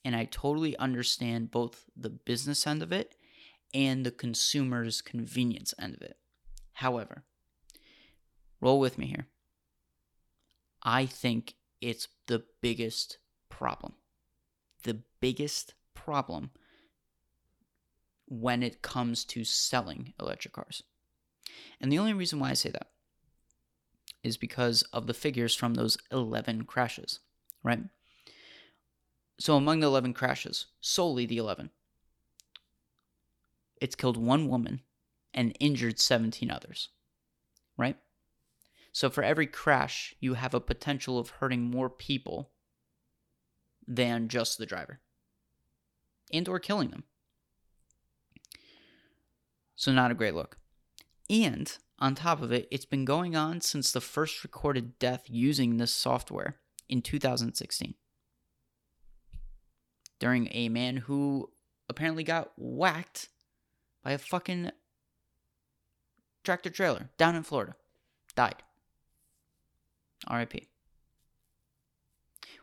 and 0.04 0.16
I 0.16 0.26
totally 0.26 0.76
understand 0.78 1.52
both 1.52 1.86
the 1.96 2.10
business 2.10 2.68
end 2.68 2.82
of 2.84 2.92
it 2.92 3.16
and 3.74 4.06
the 4.06 4.12
consumer's 4.12 5.02
convenience 5.02 5.74
end 5.80 5.96
of 5.96 6.02
it. 6.02 6.18
However, 6.74 7.24
roll 8.60 8.80
with 8.80 8.98
me 8.98 9.08
here. 9.08 9.28
I 10.84 11.06
think 11.06 11.56
it's 11.82 12.08
the 12.28 12.44
biggest 12.62 13.18
problem. 13.50 13.94
The 14.84 15.00
biggest 15.20 15.74
problem 15.94 16.52
when 18.28 18.62
it 18.62 18.82
comes 18.82 19.24
to 19.26 19.44
selling 19.44 20.14
electric 20.20 20.54
cars. 20.54 20.84
And 21.80 21.92
the 21.92 22.00
only 22.00 22.14
reason 22.14 22.40
why 22.40 22.50
I 22.50 22.54
say 22.54 22.70
that 22.70 22.90
is 24.24 24.38
because 24.38 24.82
of 24.94 25.08
the 25.08 25.14
figures 25.14 25.56
from 25.56 25.74
those 25.74 25.98
11 26.12 26.66
crashes, 26.66 27.20
right? 27.64 27.80
So 29.40 29.56
among 29.56 29.80
the 29.80 29.88
11 29.88 30.14
crashes, 30.14 30.68
solely 30.82 31.26
the 31.26 31.38
11, 31.38 31.70
it's 33.80 33.96
killed 33.96 34.18
one 34.18 34.48
woman 34.48 34.82
and 35.34 35.56
injured 35.60 36.00
17 36.00 36.50
others, 36.50 36.90
right? 37.78 37.98
So 38.92 39.10
for 39.10 39.24
every 39.24 39.46
crash, 39.46 40.16
you 40.20 40.34
have 40.34 40.56
a 40.56 40.60
potential 40.60 41.20
of 41.20 41.30
hurting 41.30 41.62
more 41.62 41.90
people 41.90 42.50
than 43.88 44.28
just 44.28 44.58
the 44.58 44.66
driver 44.66 45.00
and 46.34 46.48
or 46.50 46.60
killing 46.60 46.90
them. 46.90 47.04
So 49.78 49.92
not 49.94 50.12
a 50.12 50.16
great 50.16 50.34
look. 50.34 50.58
And 51.30 51.72
on 52.00 52.16
top 52.16 52.42
of 52.42 52.52
it, 52.52 52.68
it's 52.72 52.86
been 52.86 53.06
going 53.06 53.36
on 53.36 53.62
since 53.62 53.92
the 53.92 54.02
first 54.02 54.44
recorded 54.44 54.98
death 54.98 55.26
using 55.28 55.78
this 55.78 55.94
software 55.94 56.58
in 56.90 57.02
2016. 57.02 57.94
During 60.20 60.50
a 60.52 60.68
man 60.70 60.98
who 60.98 61.52
apparently 61.88 62.24
got 62.24 62.52
whacked 62.58 63.30
by 64.04 64.12
a 64.12 64.18
fucking 64.18 64.72
tractor 66.44 66.72
trailer 66.72 67.10
down 67.18 67.36
in 67.36 67.44
Florida. 67.44 67.76
Died. 68.36 68.64
RIP. 70.32 70.68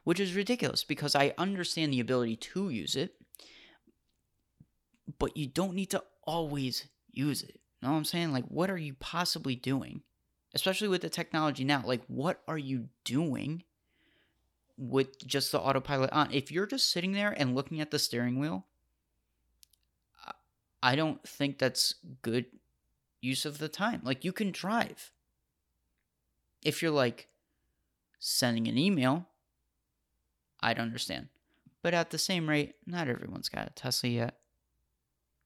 Which 0.02 0.18
is 0.18 0.34
ridiculous 0.34 0.82
because 0.82 1.14
I 1.14 1.32
understand 1.38 1.92
the 1.92 2.00
ability 2.00 2.36
to 2.36 2.70
use 2.70 2.96
it, 2.96 3.14
but 5.18 5.36
you 5.36 5.46
don't 5.46 5.74
need 5.74 5.90
to 5.90 6.02
always 6.24 6.88
use 7.16 7.42
it. 7.42 7.60
Know 7.82 7.90
what 7.90 7.96
I'm 7.96 8.04
saying? 8.04 8.32
Like, 8.32 8.46
what 8.46 8.70
are 8.70 8.78
you 8.78 8.94
possibly 8.94 9.54
doing? 9.54 10.02
Especially 10.54 10.88
with 10.88 11.02
the 11.02 11.10
technology 11.10 11.64
now. 11.64 11.82
Like, 11.84 12.02
what 12.06 12.42
are 12.48 12.58
you 12.58 12.88
doing 13.04 13.64
with 14.78 15.18
just 15.26 15.52
the 15.52 15.60
autopilot 15.60 16.10
on? 16.12 16.32
If 16.32 16.50
you're 16.50 16.66
just 16.66 16.90
sitting 16.90 17.12
there 17.12 17.34
and 17.36 17.54
looking 17.54 17.80
at 17.80 17.90
the 17.90 17.98
steering 17.98 18.38
wheel, 18.38 18.64
I 20.82 20.96
don't 20.96 21.26
think 21.26 21.58
that's 21.58 21.94
good 22.22 22.46
use 23.20 23.44
of 23.44 23.58
the 23.58 23.68
time. 23.68 24.00
Like, 24.04 24.24
you 24.24 24.32
can 24.32 24.50
drive. 24.50 25.10
If 26.62 26.82
you're 26.82 26.90
like 26.90 27.28
sending 28.18 28.68
an 28.68 28.78
email, 28.78 29.26
I'd 30.60 30.78
understand. 30.78 31.28
But 31.82 31.92
at 31.92 32.08
the 32.10 32.18
same 32.18 32.48
rate, 32.48 32.76
not 32.86 33.08
everyone's 33.08 33.50
got 33.50 33.66
a 33.66 33.70
Tesla 33.70 34.08
yet. 34.08 34.38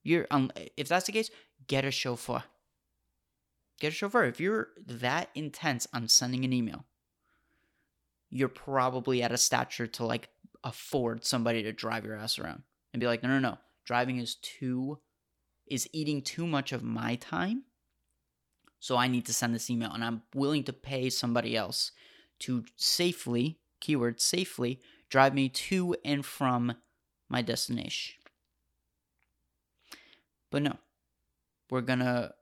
You're 0.04 0.28
um, 0.30 0.52
if 0.76 0.86
that's 0.86 1.06
the 1.06 1.12
case, 1.12 1.30
get 1.66 1.84
a 1.84 1.90
chauffeur. 1.90 2.44
Get 3.80 3.88
a 3.88 3.96
chauffeur. 3.96 4.24
If 4.24 4.40
you're 4.40 4.68
that 4.86 5.30
intense 5.34 5.86
on 5.92 6.08
sending 6.08 6.44
an 6.44 6.52
email, 6.52 6.84
you're 8.30 8.48
probably 8.48 9.22
at 9.22 9.32
a 9.32 9.38
stature 9.38 9.86
to 9.86 10.04
like 10.04 10.28
afford 10.64 11.24
somebody 11.24 11.62
to 11.62 11.72
drive 11.72 12.04
your 12.04 12.16
ass 12.16 12.38
around 12.38 12.62
and 12.92 13.00
be 13.00 13.06
like, 13.06 13.22
no, 13.22 13.28
no, 13.28 13.38
no. 13.38 13.58
Driving 13.84 14.18
is 14.18 14.34
too, 14.36 14.98
is 15.66 15.88
eating 15.92 16.22
too 16.22 16.46
much 16.46 16.72
of 16.72 16.82
my 16.82 17.16
time. 17.16 17.64
So 18.80 18.96
I 18.96 19.08
need 19.08 19.26
to 19.26 19.34
send 19.34 19.54
this 19.54 19.70
email 19.70 19.92
and 19.92 20.04
I'm 20.04 20.22
willing 20.34 20.64
to 20.64 20.72
pay 20.72 21.10
somebody 21.10 21.56
else 21.56 21.92
to 22.40 22.64
safely, 22.76 23.58
keyword 23.80 24.20
safely, 24.20 24.80
drive 25.08 25.34
me 25.34 25.48
to 25.48 25.96
and 26.04 26.24
from 26.24 26.74
my 27.28 27.42
destination. 27.42 28.16
But 30.50 30.62
no, 30.62 30.76
we're 31.70 31.80
gonna 31.80 32.32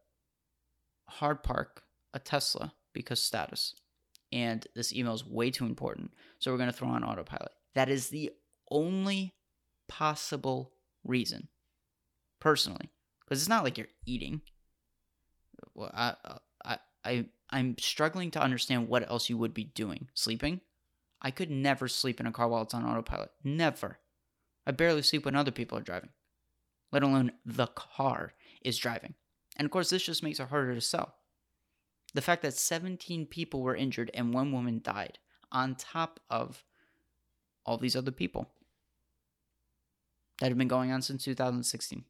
hard 1.08 1.42
park 1.42 1.82
a 2.14 2.18
Tesla 2.18 2.72
because 2.92 3.22
status. 3.22 3.74
And 4.32 4.66
this 4.74 4.92
email 4.92 5.14
is 5.14 5.24
way 5.24 5.50
too 5.50 5.66
important. 5.66 6.12
So 6.38 6.50
we're 6.50 6.58
gonna 6.58 6.72
throw 6.72 6.88
on 6.88 7.04
autopilot. 7.04 7.52
That 7.74 7.88
is 7.88 8.08
the 8.08 8.32
only 8.70 9.34
possible 9.88 10.72
reason, 11.04 11.48
personally, 12.40 12.90
because 13.20 13.40
it's 13.40 13.48
not 13.48 13.64
like 13.64 13.78
you're 13.78 13.86
eating. 14.04 14.40
Well, 15.74 15.90
I, 15.94 16.14
I, 16.64 16.78
I, 17.04 17.26
I'm 17.50 17.76
struggling 17.78 18.30
to 18.32 18.42
understand 18.42 18.88
what 18.88 19.08
else 19.08 19.30
you 19.30 19.38
would 19.38 19.54
be 19.54 19.64
doing. 19.64 20.08
Sleeping? 20.14 20.60
I 21.22 21.30
could 21.30 21.50
never 21.50 21.88
sleep 21.88 22.20
in 22.20 22.26
a 22.26 22.32
car 22.32 22.48
while 22.48 22.62
it's 22.62 22.74
on 22.74 22.84
autopilot. 22.84 23.30
Never. 23.44 23.98
I 24.66 24.72
barely 24.72 25.02
sleep 25.02 25.24
when 25.24 25.36
other 25.36 25.50
people 25.52 25.78
are 25.78 25.82
driving, 25.82 26.10
let 26.92 27.02
alone 27.02 27.32
the 27.44 27.68
car 27.68 28.32
is 28.66 28.76
driving. 28.76 29.14
And 29.56 29.64
of 29.64 29.70
course, 29.70 29.88
this 29.88 30.02
just 30.02 30.22
makes 30.22 30.40
it 30.40 30.48
harder 30.48 30.74
to 30.74 30.80
sell. 30.80 31.14
The 32.12 32.20
fact 32.20 32.42
that 32.42 32.54
17 32.54 33.26
people 33.26 33.62
were 33.62 33.76
injured 33.76 34.10
and 34.12 34.34
one 34.34 34.52
woman 34.52 34.80
died, 34.82 35.18
on 35.52 35.76
top 35.76 36.20
of 36.28 36.64
all 37.64 37.78
these 37.78 37.96
other 37.96 38.10
people 38.10 38.50
that 40.40 40.48
have 40.48 40.58
been 40.58 40.68
going 40.68 40.92
on 40.92 41.00
since 41.00 41.24
2016. 41.24 42.04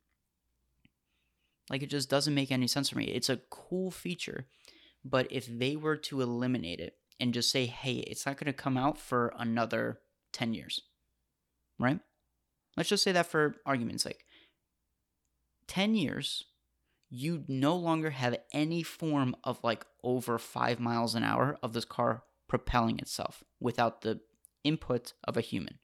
Like, 1.69 1.83
it 1.83 1.90
just 1.90 2.09
doesn't 2.09 2.35
make 2.35 2.51
any 2.51 2.66
sense 2.66 2.88
for 2.88 2.99
me. 2.99 3.05
It's 3.05 3.29
a 3.29 3.40
cool 3.51 3.90
feature, 3.90 4.47
but 5.05 5.27
if 5.31 5.47
they 5.47 5.77
were 5.77 5.97
to 5.97 6.21
eliminate 6.21 6.81
it 6.81 6.97
and 7.19 7.35
just 7.35 7.51
say, 7.51 7.66
hey, 7.66 7.97
it's 7.97 8.27
not 8.27 8.37
going 8.37 8.47
to 8.47 8.53
come 8.53 8.77
out 8.77 8.99
for 8.99 9.33
another 9.38 9.99
10 10.33 10.55
years, 10.55 10.83
right? 11.79 11.99
Let's 12.77 12.88
just 12.88 13.03
say 13.03 13.12
that 13.12 13.27
for 13.27 13.57
argument's 13.64 14.03
sake. 14.05 14.25
10 15.68 15.94
years, 15.94 16.44
you 17.09 17.44
no 17.48 17.76
longer 17.76 18.11
have 18.11 18.37
any 18.52 18.83
form 18.83 19.37
of 19.44 19.62
like 19.62 19.85
over 20.02 20.38
five 20.38 20.81
miles 20.81 21.14
an 21.14 21.22
hour 21.22 21.59
of 21.62 21.72
this 21.72 21.85
car 21.85 22.24
propelling 22.48 22.98
itself 22.98 23.42
without 23.61 24.02
the 24.02 24.20
input 24.64 25.12
of 25.24 25.37
a 25.37 25.40
human. 25.40 25.79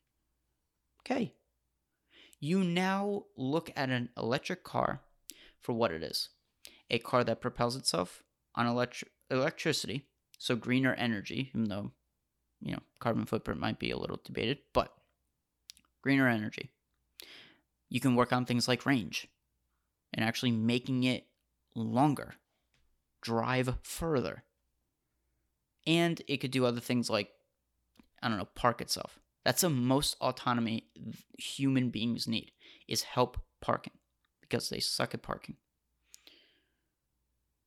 Okay. 1.01 1.35
You 2.41 2.65
now 2.65 3.25
look 3.37 3.71
at 3.77 3.91
an 3.91 4.11
electric 4.17 4.65
car 4.65 5.03
for 5.61 5.73
what 5.73 5.93
it 5.93 6.03
is 6.03 6.29
a 6.91 6.99
car 6.99 7.25
that 7.25 7.41
propels 7.41 7.75
itself 7.75 8.23
on 8.55 8.67
electri- 8.67 9.05
electricity, 9.31 10.09
so 10.39 10.55
greener 10.55 10.93
energy, 10.95 11.51
even 11.55 11.69
though, 11.69 11.93
you 12.61 12.73
know, 12.73 12.81
carbon 13.01 13.25
footprint 13.25 13.59
might 13.59 13.79
be 13.79 13.91
a 13.91 13.97
little 13.97 14.21
debated, 14.23 14.59
but 14.75 14.93
greener 16.03 16.29
energy. 16.29 16.71
You 17.89 18.01
can 18.01 18.15
work 18.15 18.33
on 18.33 18.45
things 18.45 18.69
like 18.69 18.85
range 18.85 19.29
and 20.13 20.25
actually 20.25 20.53
making 20.53 21.05
it 21.05 21.27
longer, 21.75 22.35
drive 23.21 23.77
further. 23.83 24.45
And 25.87 26.23
it 26.29 26.39
could 26.39 26.51
do 26.51 26.65
other 26.65 26.81
things 26.81 27.11
like 27.11 27.31
I 28.23 28.29
don't 28.29 28.39
know, 28.39 28.49
park 28.55 28.81
itself. 28.81 29.19
That's 29.45 29.63
the 29.63 29.71
most 29.71 30.17
autonomy 30.21 30.87
human 31.37 31.91
beings 31.91 32.29
need 32.29 32.53
is 32.87 33.03
help 33.03 33.39
parking 33.61 33.95
because 34.41 34.69
they 34.69 34.79
suck 34.79 35.15
at 35.15 35.23
parking. 35.23 35.57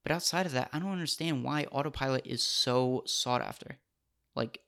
But 0.04 0.14
outside 0.14 0.46
of 0.46 0.54
that, 0.54 0.70
I 0.72 0.80
don't 0.80 0.92
understand 0.92 1.44
why 1.44 1.66
autopilot 1.66 2.26
is 2.26 2.44
so 2.44 3.04
sought 3.06 3.42
after. 3.42 3.80
Like 4.36 4.60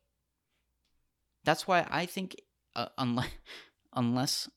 that's 1.46 1.68
why 1.68 1.88
I 1.90 2.06
think 2.06 2.36
uh, 2.76 2.88
unless 2.98 3.30
unless 3.94 4.50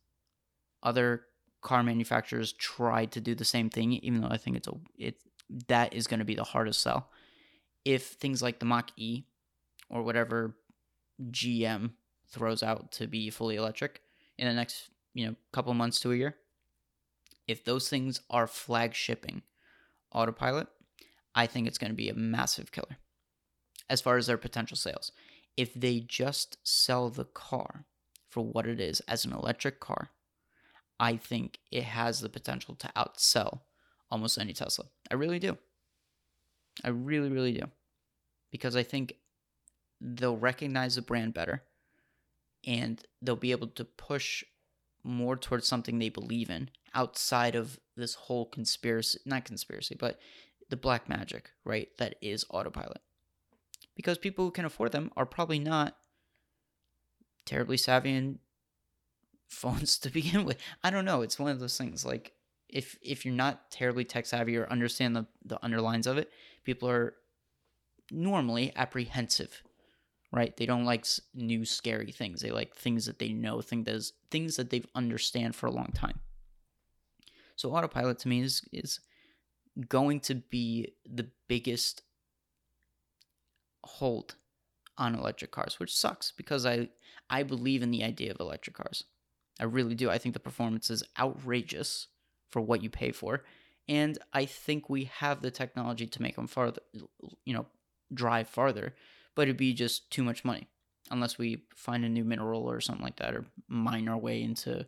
other 0.83 1.27
car 1.61 1.83
manufacturers 1.83 2.53
try 2.53 3.05
to 3.07 3.21
do 3.21 3.35
the 3.35 3.45
same 3.45 3.71
thing, 3.71 3.93
even 3.93 4.21
though 4.21 4.29
I 4.29 4.37
think 4.37 4.57
it's 4.57 4.69
a 4.69 4.75
it 4.97 5.17
that 5.69 5.95
is 5.95 6.07
going 6.07 6.21
to 6.21 6.25
be 6.25 6.35
the 6.35 6.45
hardest 6.45 6.81
sell. 6.81 7.11
If 7.85 8.07
things 8.07 8.43
like 8.43 8.59
the 8.59 8.67
Mach 8.67 8.91
E 8.97 9.25
or 9.89 10.03
whatever 10.03 10.57
GM 11.31 11.93
throws 12.29 12.63
out 12.63 12.93
to 12.93 13.07
be 13.07 13.31
fully 13.31 13.57
electric 13.57 14.01
in 14.39 14.47
the 14.47 14.55
next 14.55 14.91
you 15.15 15.27
know 15.27 15.35
couple 15.53 15.75
months 15.75 16.01
to 16.01 16.13
a 16.13 16.17
year, 16.17 16.37
if 17.47 17.65
those 17.65 17.89
things 17.89 18.21
are 18.31 18.47
flagshipping 18.47 19.43
autopilot, 20.13 20.69
I 21.35 21.47
think 21.47 21.67
it's 21.67 21.79
going 21.79 21.91
to 21.91 21.97
be 21.97 22.09
a 22.09 22.15
massive 22.15 22.73
killer 22.73 22.99
as 23.89 24.01
far 24.01 24.17
as 24.17 24.27
their 24.27 24.39
potential 24.39 24.77
sales. 24.77 25.13
If 25.57 25.75
they 25.75 26.01
just 26.01 26.59
sell 26.63 27.11
the 27.11 27.25
car 27.25 27.85
for 28.29 28.45
what 28.45 28.67
it 28.67 28.81
is 28.81 29.01
as 29.01 29.25
an 29.25 29.33
electric 29.33 29.81
car, 29.81 30.11
I 31.01 31.17
think 31.17 31.59
it 31.73 31.85
has 31.85 32.21
the 32.21 32.29
potential 32.29 32.75
to 32.75 32.93
outsell 32.95 33.61
almost 34.11 34.39
any 34.39 34.53
Tesla. 34.53 34.85
I 35.11 35.15
really 35.15 35.39
do. 35.39 35.57
I 36.85 36.91
really, 36.91 37.31
really 37.31 37.53
do. 37.53 37.65
Because 38.53 38.77
I 38.77 38.83
think 38.83 39.15
they'll 39.99 40.37
recognize 40.37 40.97
the 40.97 41.03
brand 41.03 41.33
better 41.33 41.63
and 42.67 43.03
they'll 43.23 43.35
be 43.35 43.53
able 43.53 43.69
to 43.69 43.85
push 43.85 44.45
more 45.03 45.37
towards 45.37 45.67
something 45.67 45.99
they 45.99 46.11
believe 46.11 46.51
in 46.51 46.69
outside 46.95 47.55
of 47.55 47.81
this 47.97 48.15
whole 48.15 48.45
conspiracy, 48.45 49.19
not 49.25 49.47
conspiracy, 49.47 49.97
but 49.99 50.19
the 50.69 50.77
black 50.77 51.09
magic, 51.09 51.51
right? 51.65 51.89
That 51.97 52.17
is 52.21 52.45
autopilot. 52.51 53.01
Because 53.97 54.19
people 54.19 54.45
who 54.45 54.51
can 54.51 54.67
afford 54.67 54.93
them 54.93 55.11
are 55.17 55.27
probably 55.27 55.59
not 55.59 55.97
terribly 57.47 57.79
savvy 57.79 58.15
in 58.15 58.39
phones 59.51 59.99
to 60.01 60.11
begin 60.11 60.45
with. 60.45 60.57
I 60.83 60.91
don't 60.91 61.05
know. 61.05 61.23
It's 61.23 61.39
one 61.39 61.51
of 61.51 61.61
those 61.61 61.77
things 61.77 62.05
like 62.05 62.33
if 62.69 62.97
if 63.03 63.25
you're 63.25 63.35
not 63.35 63.71
terribly 63.71 64.05
tech 64.05 64.27
savvy 64.27 64.57
or 64.57 64.71
understand 64.71 65.17
the, 65.17 65.27
the 65.45 65.63
underlines 65.63 66.07
of 66.07 66.17
it, 66.17 66.31
people 66.65 66.89
are 66.89 67.15
normally 68.11 68.73
apprehensive, 68.77 69.63
right? 70.33 70.57
They 70.57 70.67
don't 70.67 70.85
like 70.85 71.05
new 71.35 71.65
scary 71.65 72.13
things. 72.13 72.41
They 72.41 72.51
like 72.51 72.75
things 72.75 73.07
that 73.07 73.19
they 73.19 73.31
know, 73.31 73.61
things 73.61 73.87
that 73.87 74.11
things 74.31 74.57
that 74.57 74.71
they've 74.71 74.87
understand 74.95 75.55
for 75.55 75.67
a 75.67 75.73
long 75.73 75.93
time. 75.95 76.21
So 77.57 77.75
autopilot 77.75 78.19
to 78.21 78.29
me 78.29 78.41
is 78.41 78.63
is 78.73 79.01
going 79.89 80.21
to 80.21 80.35
be 80.35 80.95
the 81.05 81.29
biggest 81.49 82.03
hold 83.85 84.37
on 84.99 85.15
electric 85.15 85.51
cars, 85.51 85.81
which 85.81 85.95
sucks 85.95 86.33
because 86.37 86.65
I 86.65 86.89
I 87.29 87.43
believe 87.43 87.83
in 87.83 87.91
the 87.91 88.05
idea 88.05 88.31
of 88.31 88.41
electric 88.41 88.77
cars. 88.77 89.05
I 89.61 89.65
really 89.65 89.95
do. 89.95 90.11
I 90.11 90.19
think 90.19 90.33
the 90.33 90.41
performance 90.41 90.91
is 90.91 91.05
outrageous 91.19 92.09
for 92.51 92.61
what 92.61 92.83
you 92.83 92.91
pay 92.91 93.13
for, 93.13 93.45
and 93.89 94.19
I 94.33 94.47
think 94.47 94.89
we 94.89 95.05
have 95.05 95.43
the 95.43 95.51
technology 95.51 96.07
to 96.07 96.23
make 96.23 96.37
them 96.37 96.47
farther, 96.47 96.81
you 97.45 97.55
know, 97.55 97.67
drive 98.13 98.49
farther, 98.49 98.95
but 99.35 99.43
it'd 99.43 99.57
be 99.57 99.75
just 99.75 100.11
too 100.11 100.25
much 100.25 100.45
money 100.45 100.69
unless 101.11 101.39
we 101.39 101.65
find 101.75 102.05
a 102.05 102.09
new 102.09 102.25
mineral 102.25 102.63
or 102.63 102.81
something 102.81 103.05
like 103.05 103.17
that 103.17 103.35
or 103.35 103.45
mine 103.69 104.09
our 104.09 104.19
way 104.19 104.43
into 104.43 104.87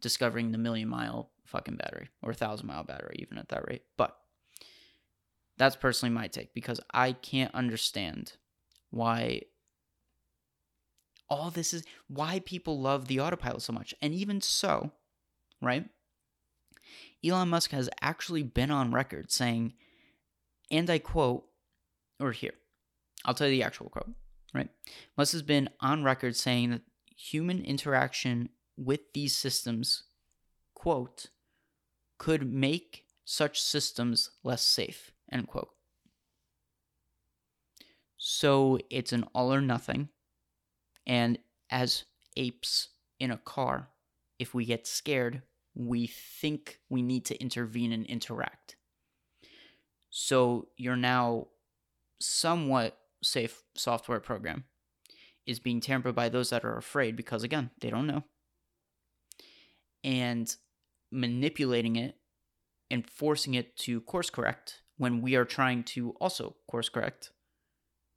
discovering 0.00 0.50
the 0.50 0.58
million 0.58 0.88
mile 0.88 1.30
fucking 1.44 1.76
battery 1.76 2.08
or 2.22 2.30
a 2.30 2.34
thousand 2.34 2.66
mile 2.66 2.84
battery 2.84 3.16
even 3.18 3.38
at 3.38 3.48
that 3.48 3.66
rate. 3.68 3.82
But 3.96 4.16
that's 5.56 5.76
personally 5.76 6.14
my 6.14 6.28
take 6.28 6.54
because 6.54 6.80
I 6.92 7.12
can't 7.12 7.54
understand 7.54 8.32
why 8.90 9.42
all 11.30 11.50
this 11.50 11.72
is 11.72 11.84
why 12.08 12.40
people 12.40 12.80
love 12.80 13.06
the 13.06 13.20
autopilot 13.20 13.62
so 13.62 13.72
much. 13.72 13.94
And 14.00 14.14
even 14.14 14.40
so, 14.40 14.92
right? 15.60 15.88
Elon 17.24 17.48
Musk 17.48 17.70
has 17.72 17.90
actually 18.00 18.42
been 18.42 18.70
on 18.70 18.92
record 18.92 19.30
saying, 19.30 19.74
and 20.70 20.88
I 20.88 20.98
quote, 20.98 21.44
or 22.20 22.32
here, 22.32 22.54
I'll 23.24 23.34
tell 23.34 23.48
you 23.48 23.56
the 23.56 23.64
actual 23.64 23.88
quote, 23.88 24.10
right? 24.54 24.68
Musk 25.16 25.32
has 25.32 25.42
been 25.42 25.68
on 25.80 26.04
record 26.04 26.36
saying 26.36 26.70
that 26.70 26.82
human 27.16 27.64
interaction 27.64 28.50
with 28.76 29.00
these 29.12 29.36
systems, 29.36 30.04
quote, 30.74 31.26
could 32.18 32.52
make 32.52 33.04
such 33.24 33.60
systems 33.60 34.30
less 34.42 34.64
safe, 34.64 35.12
end 35.30 35.46
quote. 35.48 35.70
So 38.16 38.78
it's 38.90 39.12
an 39.12 39.24
all 39.34 39.52
or 39.52 39.60
nothing. 39.60 40.08
And 41.08 41.38
as 41.70 42.04
apes 42.36 42.88
in 43.18 43.30
a 43.30 43.38
car, 43.38 43.88
if 44.38 44.54
we 44.54 44.64
get 44.64 44.86
scared, 44.86 45.42
we 45.74 46.06
think 46.06 46.78
we 46.88 47.02
need 47.02 47.24
to 47.26 47.40
intervene 47.40 47.92
and 47.92 48.06
interact. 48.06 48.76
So 50.10 50.68
your 50.76 50.96
now 50.96 51.48
somewhat 52.20 52.98
safe 53.22 53.62
software 53.74 54.20
program 54.20 54.64
is 55.46 55.58
being 55.58 55.80
tampered 55.80 56.14
by 56.14 56.28
those 56.28 56.50
that 56.50 56.64
are 56.64 56.76
afraid 56.76 57.16
because, 57.16 57.42
again, 57.42 57.70
they 57.80 57.90
don't 57.90 58.06
know. 58.06 58.24
And 60.04 60.54
manipulating 61.10 61.96
it 61.96 62.16
and 62.90 63.08
forcing 63.08 63.54
it 63.54 63.76
to 63.78 64.00
course 64.02 64.30
correct 64.30 64.82
when 64.98 65.22
we 65.22 65.36
are 65.36 65.44
trying 65.44 65.84
to 65.84 66.10
also 66.20 66.56
course 66.68 66.88
correct 66.88 67.30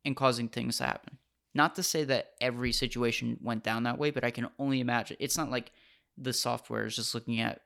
and 0.03 0.15
causing 0.15 0.49
things 0.49 0.77
to 0.77 0.85
happen. 0.85 1.17
Not 1.53 1.75
to 1.75 1.83
say 1.83 2.03
that 2.05 2.31
every 2.39 2.71
situation 2.71 3.37
went 3.41 3.63
down 3.63 3.83
that 3.83 3.97
way, 3.97 4.11
but 4.11 4.23
I 4.23 4.31
can 4.31 4.47
only 4.57 4.79
imagine. 4.79 5.17
It's 5.19 5.37
not 5.37 5.51
like 5.51 5.71
the 6.17 6.33
software 6.33 6.85
is 6.85 6.95
just 6.95 7.13
looking 7.13 7.39
at 7.39 7.61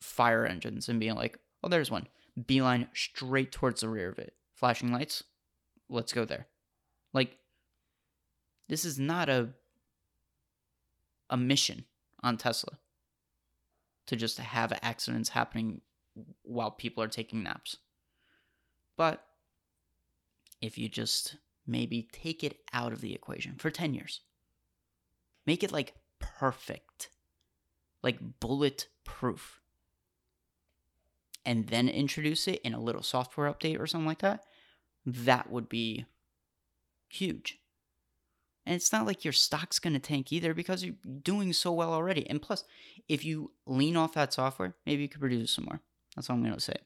fire 0.00 0.44
engines 0.44 0.88
and 0.88 1.00
being 1.00 1.14
like, 1.14 1.38
oh, 1.62 1.68
there's 1.68 1.90
one. 1.90 2.06
Beeline 2.46 2.88
straight 2.92 3.50
towards 3.50 3.80
the 3.80 3.88
rear 3.88 4.10
of 4.10 4.18
it. 4.18 4.34
Flashing 4.54 4.92
lights, 4.92 5.24
let's 5.88 6.12
go 6.12 6.24
there. 6.24 6.46
Like, 7.12 7.38
this 8.68 8.84
is 8.84 8.98
not 8.98 9.28
a 9.28 9.50
a 11.30 11.36
mission 11.36 11.84
on 12.22 12.36
Tesla 12.36 12.78
to 14.06 14.16
just 14.16 14.38
have 14.38 14.72
accidents 14.82 15.28
happening 15.28 15.82
while 16.42 16.70
people 16.70 17.02
are 17.02 17.08
taking 17.08 17.42
naps. 17.42 17.76
But 18.96 19.22
if 20.62 20.78
you 20.78 20.88
just 20.88 21.36
maybe 21.68 22.08
take 22.10 22.42
it 22.42 22.58
out 22.72 22.92
of 22.92 23.00
the 23.00 23.14
equation 23.14 23.56
for 23.58 23.70
10 23.70 23.94
years. 23.94 24.20
Make 25.46 25.62
it 25.62 25.72
like 25.72 25.94
perfect, 26.18 27.10
like 28.02 28.18
bulletproof. 28.40 29.60
And 31.44 31.68
then 31.68 31.88
introduce 31.88 32.48
it 32.48 32.60
in 32.62 32.74
a 32.74 32.80
little 32.80 33.02
software 33.02 33.52
update 33.52 33.80
or 33.80 33.86
something 33.86 34.06
like 34.06 34.18
that. 34.20 34.44
That 35.06 35.50
would 35.50 35.68
be 35.68 36.04
huge. 37.08 37.58
And 38.66 38.74
it's 38.74 38.92
not 38.92 39.06
like 39.06 39.24
your 39.24 39.32
stock's 39.32 39.78
going 39.78 39.94
to 39.94 39.98
tank 39.98 40.30
either 40.30 40.52
because 40.52 40.84
you're 40.84 40.94
doing 41.22 41.54
so 41.54 41.72
well 41.72 41.94
already. 41.94 42.28
And 42.28 42.42
plus, 42.42 42.64
if 43.08 43.24
you 43.24 43.52
lean 43.64 43.96
off 43.96 44.12
that 44.12 44.34
software, 44.34 44.74
maybe 44.84 45.02
you 45.02 45.08
could 45.08 45.20
produce 45.20 45.52
some 45.52 45.64
more. 45.64 45.80
That's 46.14 46.28
all 46.28 46.36
I'm 46.36 46.42
going 46.42 46.54
to 46.54 46.60
say. 46.60 46.76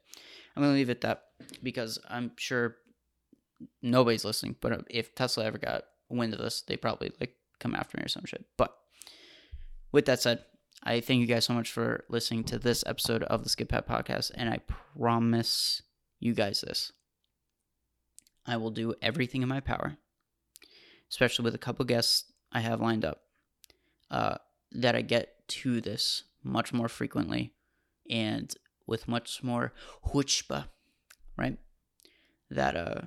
I'm 0.54 0.62
going 0.62 0.74
to 0.74 0.78
leave 0.78 0.90
it 0.90 0.98
at 0.98 1.00
that 1.00 1.22
because 1.60 1.98
I'm 2.08 2.30
sure 2.36 2.76
nobody's 3.80 4.24
listening. 4.24 4.56
But 4.60 4.86
if 4.90 5.14
Tesla 5.14 5.44
ever 5.44 5.58
got 5.58 5.84
wind 6.08 6.32
of 6.32 6.40
this, 6.40 6.62
they 6.62 6.76
probably 6.76 7.12
like 7.20 7.34
come 7.58 7.74
after 7.74 7.96
me 7.96 8.04
or 8.04 8.08
some 8.08 8.24
shit. 8.24 8.44
But 8.56 8.76
with 9.92 10.06
that 10.06 10.20
said, 10.20 10.44
I 10.82 11.00
thank 11.00 11.20
you 11.20 11.26
guys 11.26 11.44
so 11.44 11.54
much 11.54 11.70
for 11.70 12.04
listening 12.08 12.44
to 12.44 12.58
this 12.58 12.82
episode 12.86 13.22
of 13.24 13.44
the 13.44 13.50
Skidpad 13.50 13.86
podcast, 13.86 14.32
and 14.34 14.48
I 14.50 14.58
promise 14.98 15.82
you 16.18 16.34
guys 16.34 16.62
this: 16.62 16.92
I 18.46 18.56
will 18.56 18.70
do 18.70 18.94
everything 19.00 19.42
in 19.42 19.48
my 19.48 19.60
power, 19.60 19.96
especially 21.08 21.44
with 21.44 21.54
a 21.54 21.58
couple 21.58 21.84
guests 21.84 22.32
I 22.50 22.60
have 22.60 22.80
lined 22.80 23.04
up, 23.04 23.20
uh, 24.10 24.38
that 24.72 24.96
I 24.96 25.02
get 25.02 25.46
to 25.48 25.80
this 25.80 26.24
much 26.42 26.72
more 26.72 26.88
frequently 26.88 27.52
and 28.10 28.52
with 28.86 29.06
much 29.06 29.42
more 29.42 29.72
chutzpah, 30.08 30.66
right? 31.36 31.58
That 32.50 32.76
uh 32.76 33.00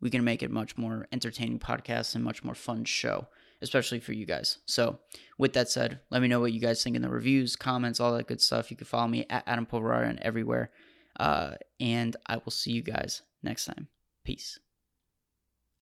we 0.00 0.10
can 0.10 0.24
make 0.24 0.42
it 0.42 0.50
much 0.50 0.76
more 0.76 1.06
entertaining 1.12 1.58
podcast 1.58 2.14
and 2.14 2.24
much 2.24 2.44
more 2.44 2.54
fun 2.54 2.84
show, 2.84 3.28
especially 3.62 4.00
for 4.00 4.12
you 4.12 4.26
guys. 4.26 4.58
So, 4.66 4.98
with 5.38 5.52
that 5.54 5.68
said, 5.68 6.00
let 6.10 6.22
me 6.22 6.28
know 6.28 6.40
what 6.40 6.52
you 6.52 6.60
guys 6.60 6.82
think 6.82 6.96
in 6.96 7.02
the 7.02 7.08
reviews, 7.08 7.56
comments, 7.56 8.00
all 8.00 8.14
that 8.14 8.26
good 8.26 8.40
stuff. 8.40 8.70
You 8.70 8.76
can 8.76 8.86
follow 8.86 9.08
me 9.08 9.26
at 9.30 9.44
Adam 9.46 9.66
Pulverara 9.66 10.08
and 10.08 10.20
everywhere. 10.20 10.70
Uh, 11.18 11.52
and 11.80 12.14
I 12.26 12.36
will 12.36 12.52
see 12.52 12.72
you 12.72 12.82
guys 12.82 13.22
next 13.42 13.64
time. 13.64 13.88
Peace. 14.24 14.58